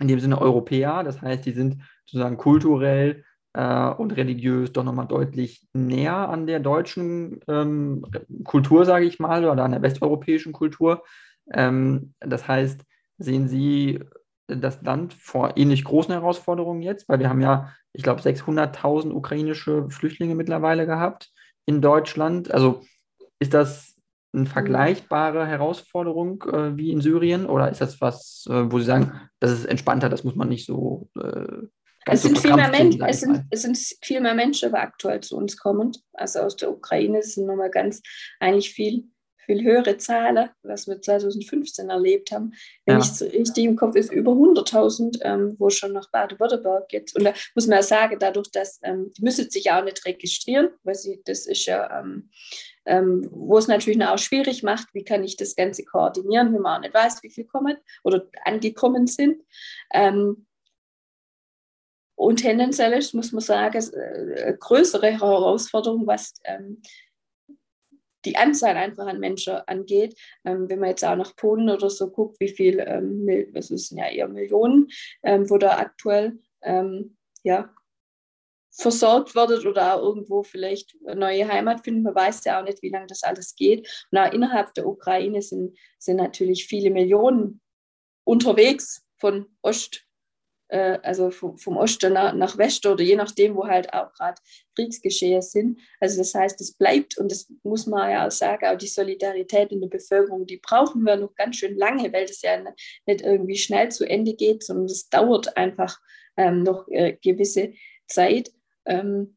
[0.00, 1.02] in dem Sinne Europäer.
[1.04, 3.24] Das heißt, die sind sozusagen kulturell
[3.54, 8.04] äh, und religiös doch nochmal deutlich näher an der deutschen ähm,
[8.44, 11.02] Kultur, sage ich mal, oder an der westeuropäischen Kultur.
[11.52, 12.82] Ähm, das heißt,
[13.18, 14.00] sehen Sie
[14.46, 19.88] das Land vor ähnlich großen Herausforderungen jetzt, weil wir haben ja, ich glaube, 600.000 ukrainische
[19.90, 21.32] Flüchtlinge mittlerweile gehabt
[21.64, 22.52] in Deutschland.
[22.52, 22.82] Also
[23.38, 23.95] ist das
[24.36, 24.52] eine mhm.
[24.52, 29.50] vergleichbare Herausforderung äh, wie in Syrien oder ist das was, äh, wo Sie sagen, das
[29.50, 31.66] ist entspannter, das muss man nicht so äh,
[32.08, 35.36] es sind, viel mehr Menschen, es, sind, es sind viel mehr Menschen, aber aktuell zu
[35.36, 35.90] uns kommen.
[36.12, 38.00] Also aus der Ukraine sind nochmal ganz
[38.38, 39.08] eigentlich viel,
[39.46, 42.52] viel höhere Zahlen, was wir 2015 erlebt haben.
[42.84, 43.04] Wenn ja.
[43.04, 47.14] ich so richtig im Kopf ist, über 100.000, ähm, wo schon nach Baden-Württemberg geht.
[47.16, 50.68] Und da muss man ja sagen, dadurch, dass ähm, die müssen sich auch nicht registrieren,
[50.82, 52.30] weil sie, das ist ja, ähm,
[52.84, 56.78] ähm, wo es natürlich auch schwierig macht, wie kann ich das Ganze koordinieren, wenn man
[56.78, 59.42] auch nicht weiß, wie viel kommen oder angekommen sind.
[59.92, 60.46] Ähm,
[62.16, 66.80] und tendenziell ist, muss man sagen, äh, größere Herausforderung, was ähm,
[68.26, 70.18] die Anzahl einfach an Menschen angeht.
[70.44, 73.98] Ähm, wenn man jetzt auch nach Polen oder so guckt, wie viel, ähm, es sind
[73.98, 74.88] ja eher Millionen,
[75.22, 77.72] ähm, wo da aktuell ähm, ja,
[78.72, 82.02] versorgt wird oder auch irgendwo vielleicht eine neue Heimat finden.
[82.02, 84.06] Man weiß ja auch nicht, wie lange das alles geht.
[84.10, 87.62] Und auch innerhalb der Ukraine sind, sind natürlich viele Millionen
[88.24, 90.05] unterwegs von Ost
[90.68, 94.40] äh, also vom, vom Osten nach, nach Westen oder je nachdem, wo halt auch gerade
[94.74, 95.80] Kriegsgeschehe sind.
[96.00, 99.72] Also das heißt, es bleibt und das muss man ja auch sagen, auch die Solidarität
[99.72, 102.58] in der Bevölkerung, die brauchen wir noch ganz schön lange, weil das ja
[103.06, 105.98] nicht irgendwie schnell zu Ende geht, sondern es dauert einfach
[106.36, 107.72] ähm, noch äh, gewisse
[108.06, 108.52] Zeit.
[108.84, 109.36] Ähm,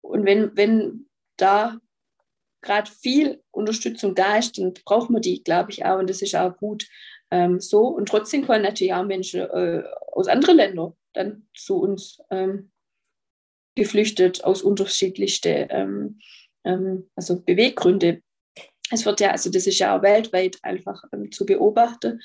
[0.00, 1.06] und wenn, wenn
[1.36, 1.78] da
[2.60, 5.98] gerade viel Unterstützung da ist, dann braucht man die, glaube ich, auch.
[5.98, 6.88] Und das ist auch gut
[7.30, 7.88] ähm, so.
[7.88, 12.70] Und trotzdem kommen natürlich auch Menschen äh, aus anderen Ländern dann zu uns ähm,
[13.74, 16.20] geflüchtet, aus unterschiedlichsten ähm,
[16.64, 18.22] ähm, also Beweggründe.
[18.90, 22.20] Es wird ja, also das ist ja auch weltweit einfach ähm, zu beobachten.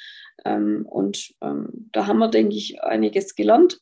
[0.45, 3.79] Ähm, und da haben wir, denke ich, einiges gelernt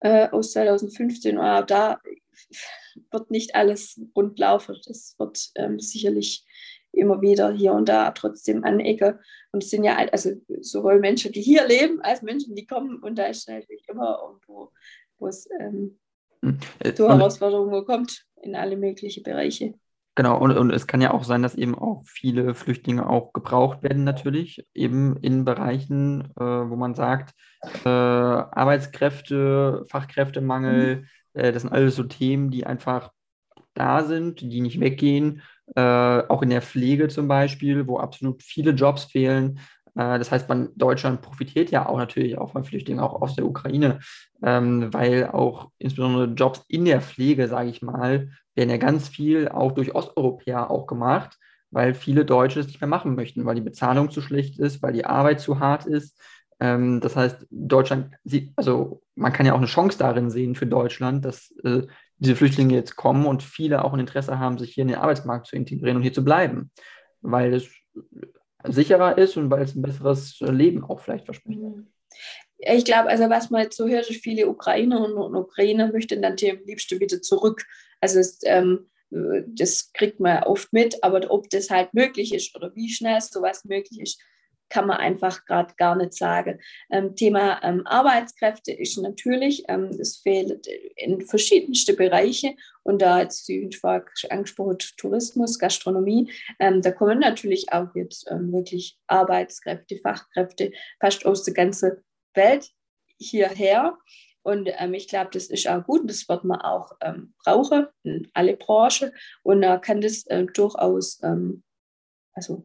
[0.00, 1.38] äh, aus 2015.
[1.38, 1.98] Und auch da
[3.10, 4.76] wird nicht alles rund laufen.
[4.86, 5.52] Das wird
[5.82, 6.44] sicherlich
[6.92, 9.18] immer wieder hier und da trotzdem anecken.
[9.52, 10.30] Und es sind ja also
[10.60, 12.98] sowohl Menschen, die hier leben, als Menschen, die kommen.
[12.98, 14.72] Und da ist natürlich immer irgendwo,
[15.18, 15.98] wo es ähm,
[16.42, 16.58] hm.
[16.94, 19.74] zu Herausforderungen kommt in alle möglichen Bereiche.
[20.16, 23.82] Genau, und, und es kann ja auch sein, dass eben auch viele Flüchtlinge auch gebraucht
[23.82, 27.32] werden, natürlich, eben in Bereichen, äh, wo man sagt,
[27.84, 31.06] äh, Arbeitskräfte, Fachkräftemangel, mhm.
[31.34, 33.12] äh, das sind alles so Themen, die einfach
[33.74, 35.42] da sind, die nicht weggehen.
[35.76, 35.80] Äh,
[36.28, 39.60] auch in der Pflege zum Beispiel, wo absolut viele Jobs fehlen.
[39.94, 43.46] Äh, das heißt, man, Deutschland profitiert ja auch natürlich auch von Flüchtlingen, auch aus der
[43.46, 44.00] Ukraine,
[44.42, 49.48] ähm, weil auch insbesondere Jobs in der Pflege, sage ich mal, werden ja ganz viel
[49.48, 51.38] auch durch Osteuropäer auch gemacht,
[51.70, 54.92] weil viele Deutsche es nicht mehr machen möchten, weil die Bezahlung zu schlecht ist, weil
[54.92, 56.20] die Arbeit zu hart ist.
[56.58, 58.14] Ähm, das heißt, Deutschland,
[58.56, 61.86] also man kann ja auch eine Chance darin sehen für Deutschland, dass äh,
[62.20, 65.46] diese Flüchtlinge jetzt kommen und viele auch ein Interesse haben, sich hier in den Arbeitsmarkt
[65.46, 66.70] zu integrieren und hier zu bleiben,
[67.22, 67.68] weil es
[68.64, 71.60] sicherer ist und weil es ein besseres Leben auch vielleicht verspricht.
[71.60, 71.88] Mhm.
[72.58, 76.64] Ich glaube, also was man jetzt so hört, viele Ukrainerinnen und Ukrainer möchten dann am
[76.66, 77.64] liebsten wieder zurück.
[78.02, 82.74] Also es, ähm, das kriegt man oft mit, aber ob das halt möglich ist oder
[82.74, 84.22] wie schnell sowas möglich ist,
[84.70, 86.60] kann man einfach gerade gar nicht sagen.
[86.90, 90.66] Ähm, Thema ähm, Arbeitskräfte ist natürlich, ähm, es fehlt
[90.96, 93.68] in verschiedenste Bereiche und da jetzt die
[94.30, 101.44] angesprochen Tourismus, Gastronomie, ähm, da kommen natürlich auch jetzt ähm, wirklich Arbeitskräfte, Fachkräfte fast aus
[101.44, 101.92] der ganzen
[102.34, 102.70] Welt
[103.18, 103.98] hierher.
[104.42, 108.30] Und ähm, ich glaube, das ist auch gut das wird man auch ähm, brauchen in
[108.32, 109.10] alle Branchen.
[109.42, 111.62] Und da kann das äh, durchaus ähm,
[112.32, 112.64] also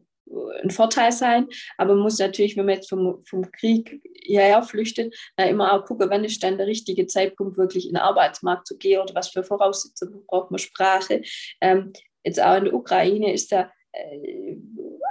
[0.63, 1.47] ein Vorteil sein.
[1.77, 6.09] Aber man muss natürlich, wenn man jetzt vom, vom Krieg hierher flüchtet, immer auch gucken,
[6.09, 9.43] wann ist dann der richtige Zeitpunkt, wirklich in den Arbeitsmarkt zu gehen oder was für
[9.43, 11.21] Voraussetzungen braucht man Sprache.
[11.61, 14.57] Ähm, jetzt auch in der Ukraine ist da äh,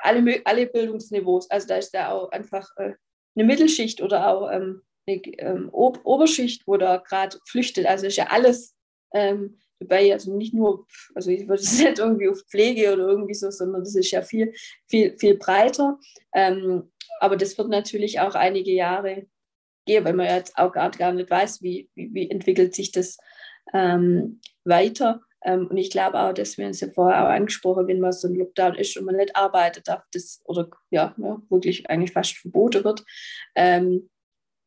[0.03, 2.93] alle, alle Bildungsniveaus, also da ist da auch einfach äh,
[3.37, 7.87] eine Mittelschicht oder auch ähm, eine ähm, Oberschicht, wo da gerade flüchtet.
[7.87, 8.75] Also ist ja alles
[9.13, 9.59] ähm,
[9.89, 13.51] dabei, also nicht nur, also ich würde es nicht irgendwie auf Pflege oder irgendwie so,
[13.51, 14.53] sondern das ist ja viel,
[14.89, 15.99] viel, viel breiter.
[16.35, 19.27] Ähm, aber das wird natürlich auch einige Jahre
[19.87, 23.19] gehen, weil man jetzt auch gar, gar nicht weiß, wie, wie, wie entwickelt sich das
[23.73, 25.21] ähm, weiter.
[25.45, 28.29] Ähm, und ich glaube auch, dass wir uns ja vorher auch angesprochen, wenn man so
[28.29, 32.39] ein Lockdown ist und man nicht arbeitet, darf das oder ja, ja wirklich eigentlich fast
[32.39, 33.05] verboten wird,
[33.55, 34.09] ähm,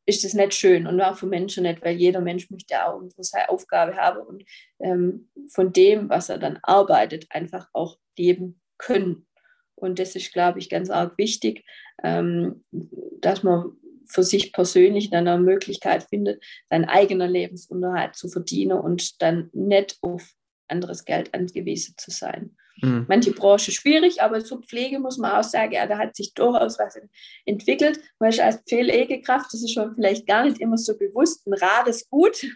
[0.08, 3.22] ist das nicht schön und auch für Menschen nicht, weil jeder Mensch möchte auch irgendwo
[3.24, 4.44] seine Aufgabe haben und
[4.80, 9.28] ähm, von dem, was er dann arbeitet, einfach auch leben können.
[9.76, 11.66] Und das ist, glaube ich, ganz arg wichtig,
[12.04, 12.64] ähm,
[13.20, 13.74] dass man
[14.06, 19.98] für sich persönlich dann eine Möglichkeit findet, seinen eigenen Lebensunterhalt zu verdienen und dann nicht
[20.02, 20.32] auf
[20.68, 22.56] anderes Geld angewiesen zu sein.
[22.82, 23.06] Mhm.
[23.08, 26.78] Manche Branche schwierig, aber zur Pflege muss man auch sagen, ja, da hat sich durchaus
[26.78, 27.00] was
[27.46, 28.00] entwickelt.
[28.20, 32.10] Weil als Pflegekraft, das ist schon vielleicht gar nicht immer so bewusst, ein Rad ist
[32.10, 32.46] gut.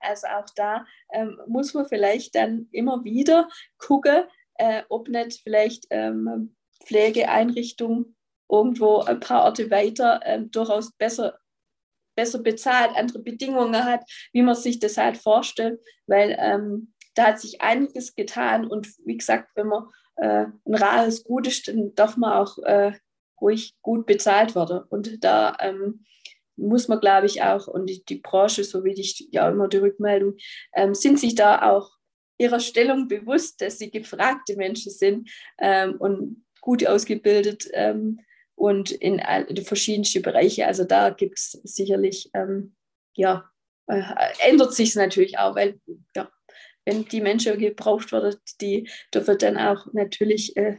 [0.00, 3.48] Also auch da ähm, muss man vielleicht dann immer wieder
[3.78, 6.54] gucken, äh, ob nicht vielleicht ähm,
[6.84, 8.16] Pflegeeinrichtungen
[8.48, 11.38] irgendwo ein paar Orte weiter ähm, durchaus besser
[12.16, 14.00] besser bezahlt, andere Bedingungen hat,
[14.32, 19.16] wie man sich das halt vorstellt, weil ähm, da hat sich einiges getan und wie
[19.16, 22.92] gesagt, wenn man äh, ein rares Gut ist, dann darf man auch äh,
[23.40, 24.82] ruhig gut bezahlt werden.
[24.88, 26.04] Und da ähm,
[26.56, 29.78] muss man, glaube ich, auch, und die, die, Branche, so wie ich ja immer die
[29.78, 30.36] Rückmeldung,
[30.74, 31.90] ähm, sind sich da auch
[32.38, 38.20] ihrer Stellung bewusst, dass sie gefragte Menschen sind ähm, und gut ausgebildet ähm,
[38.54, 40.66] und in, in verschiedenste Bereiche.
[40.66, 42.74] Also da gibt es sicherlich, ähm,
[43.14, 43.50] ja,
[43.86, 44.02] äh,
[44.46, 45.80] ändert sich es natürlich auch, weil
[46.14, 46.30] ja,
[46.86, 50.78] wenn die Menschen gebraucht werden, die dürfen dann auch natürlich äh,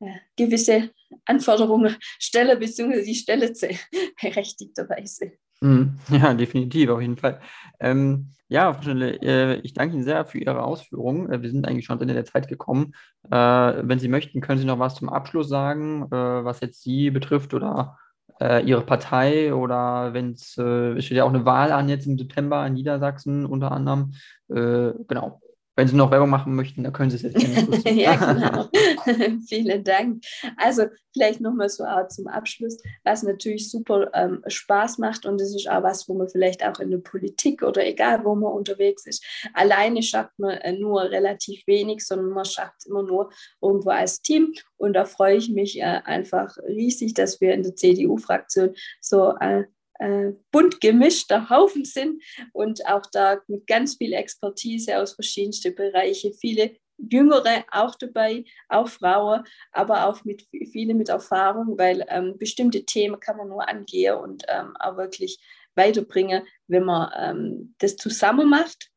[0.00, 0.90] äh, gewisse
[1.24, 3.76] Anforderungen stellen, beziehungsweise die stellen sie
[4.22, 5.32] berechtigterweise.
[5.60, 5.98] Mhm.
[6.10, 7.40] Ja, definitiv, auf jeden Fall.
[7.80, 11.30] Ähm, ja, Frau Schnelle, äh, ich danke Ihnen sehr für Ihre Ausführungen.
[11.32, 12.94] Äh, wir sind eigentlich schon am Ende der Zeit gekommen.
[13.30, 17.10] Äh, wenn Sie möchten, können Sie noch was zum Abschluss sagen, äh, was jetzt Sie
[17.10, 17.98] betrifft oder
[18.40, 22.18] äh, ihre Partei oder wenn es, äh, steht ja auch eine Wahl an jetzt im
[22.18, 24.14] September in Niedersachsen unter anderem.
[24.48, 25.40] Äh, genau.
[25.78, 28.68] Wenn Sie noch Werbung machen möchten, dann können Sie es jetzt gerne Ja, genau.
[29.46, 30.24] Vielen Dank.
[30.56, 35.54] Also vielleicht nochmal so auch zum Abschluss, was natürlich super ähm, Spaß macht und das
[35.54, 39.06] ist auch was, wo man vielleicht auch in der Politik oder egal, wo man unterwegs
[39.06, 39.24] ist,
[39.54, 43.30] alleine schafft man äh, nur relativ wenig, sondern man schafft immer nur
[43.62, 47.76] irgendwo als Team und da freue ich mich äh, einfach riesig, dass wir in der
[47.76, 49.62] CDU-Fraktion so äh,
[49.98, 52.22] äh, bunt gemischter Haufen sind
[52.52, 58.88] und auch da mit ganz viel Expertise aus verschiedensten Bereichen, viele Jüngere auch dabei, auch
[58.88, 64.16] Frauen, aber auch mit viele mit Erfahrung, weil ähm, bestimmte Themen kann man nur angehen
[64.16, 65.38] und ähm, auch wirklich
[65.76, 68.90] weiterbringen, wenn man ähm, das zusammen macht.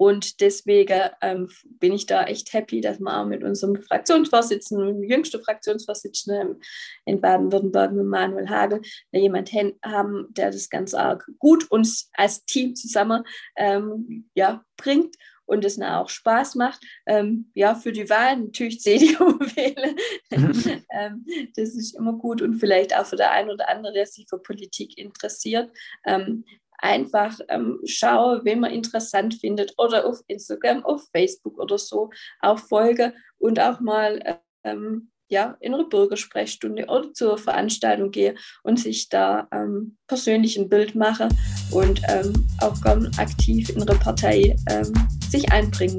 [0.00, 5.42] Und deswegen ähm, bin ich da echt happy, dass wir auch mit unserem Fraktionsvorsitzenden, jüngsten
[5.42, 6.62] Fraktionsvorsitzenden
[7.04, 8.80] in Baden-Württemberg, mit Manuel Hagel,
[9.12, 9.52] jemand
[9.84, 13.24] haben, der das ganz arg gut uns als Team zusammen
[13.56, 16.80] ähm, ja, bringt und es auch Spaß macht.
[17.04, 19.96] Ähm, ja, für die Wahl natürlich CDU wählen.
[20.92, 21.24] Ähm,
[21.54, 24.38] das ist immer gut und vielleicht auch für der ein oder andere, der sich für
[24.38, 25.70] Politik interessiert.
[26.04, 26.44] Ähm,
[26.80, 32.10] einfach ähm, schaue, wen man interessant findet oder auf Instagram, auf Facebook oder so
[32.40, 38.80] auch folge und auch mal ähm, ja, in eine Bürgersprechstunde oder zur Veranstaltung gehe und
[38.80, 41.28] sich da ähm, persönlich ein Bild mache
[41.70, 42.76] und ähm, auch
[43.16, 44.92] aktiv in eine Partei ähm,
[45.28, 45.98] sich einbringen.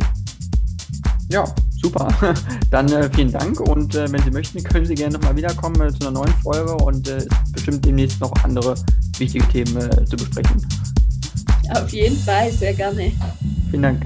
[1.32, 1.46] Ja,
[1.82, 2.10] super.
[2.72, 5.90] Dann äh, vielen Dank und äh, wenn Sie möchten, können Sie gerne nochmal wiederkommen äh,
[5.94, 8.76] zu einer neuen Folge und äh, bestimmt demnächst noch andere
[9.22, 10.66] wichtige Themen äh, zu besprechen.
[11.70, 13.12] Auf jeden Fall, sehr gerne.
[13.70, 14.06] Vielen Dank.